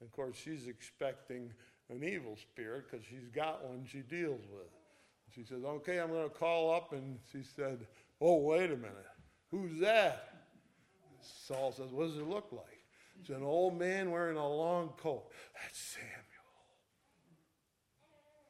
[0.00, 1.52] And of course, she's expecting
[1.90, 4.68] an evil spirit because she's got one she deals with.
[5.34, 6.92] She says, Okay, I'm going to call up.
[6.92, 7.86] And she said,
[8.20, 9.06] Oh, wait a minute.
[9.50, 10.34] Who's that?
[11.20, 12.78] Saul says, What does it look like?
[13.20, 15.24] It's an old man wearing a long coat.
[15.60, 16.14] That's Samuel.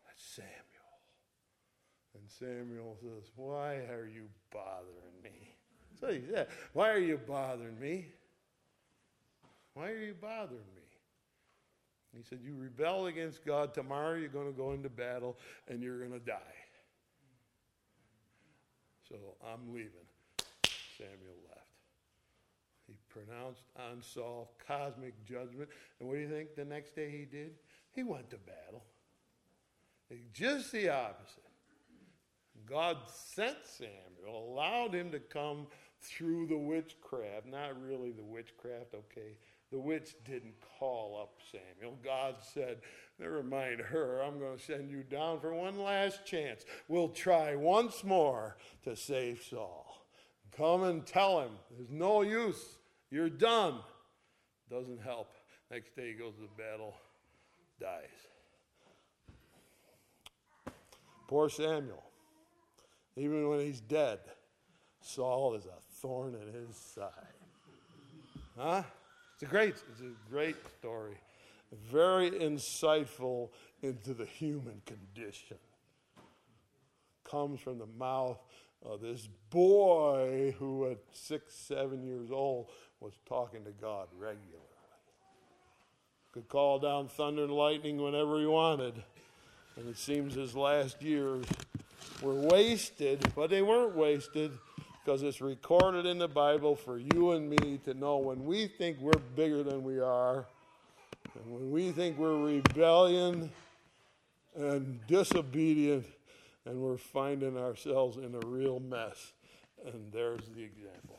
[0.06, 0.68] That's Samuel.
[2.14, 5.54] And Samuel says, Why are you bothering me?
[6.00, 8.06] So he said, Why are you bothering me?
[9.74, 10.82] Why are you bothering me?
[12.16, 13.74] He said, You rebel against God.
[13.74, 15.36] Tomorrow you're going to go into battle
[15.68, 16.36] and you're going to die.
[19.08, 19.90] So I'm leaving.
[20.96, 21.60] Samuel left.
[22.86, 25.68] He pronounced on Saul cosmic judgment.
[26.00, 27.52] And what do you think the next day he did?
[27.92, 28.84] He went to battle.
[30.32, 31.47] Just the opposite.
[32.68, 35.66] God sent Samuel, allowed him to come
[36.00, 37.46] through the witchcraft.
[37.46, 39.36] Not really the witchcraft, okay.
[39.70, 41.98] The witch didn't call up Samuel.
[42.02, 42.78] God said,
[43.18, 46.64] Never mind her, I'm going to send you down for one last chance.
[46.86, 50.06] We'll try once more to save Saul.
[50.56, 52.78] Come and tell him, there's no use.
[53.10, 53.80] You're done.
[54.70, 55.34] Doesn't help.
[55.70, 56.94] Next day he goes to the battle,
[57.80, 58.08] dies.
[61.26, 62.07] Poor Samuel.
[63.18, 64.20] Even when he's dead,
[65.00, 67.10] Saul is a thorn in his side.
[68.56, 68.82] Huh?
[69.34, 71.16] It's a great, it's a great story.
[71.90, 73.50] Very insightful
[73.82, 75.58] into the human condition.
[77.24, 78.38] Comes from the mouth
[78.84, 84.64] of this boy who, at six, seven years old, was talking to God regularly.
[86.32, 88.94] Could call down thunder and lightning whenever he wanted.
[89.76, 91.44] And it seems his last years
[92.22, 94.52] were wasted, but they weren't wasted
[95.04, 98.98] because it's recorded in the Bible for you and me to know when we think
[99.00, 100.46] we're bigger than we are,
[101.34, 103.50] and when we think we're rebellion
[104.56, 106.04] and disobedient,
[106.66, 109.32] and we're finding ourselves in a real mess.
[109.86, 111.16] And there's the example.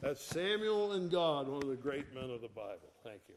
[0.00, 2.90] That's Samuel and God, one of the great men of the Bible.
[3.04, 3.34] Thank you.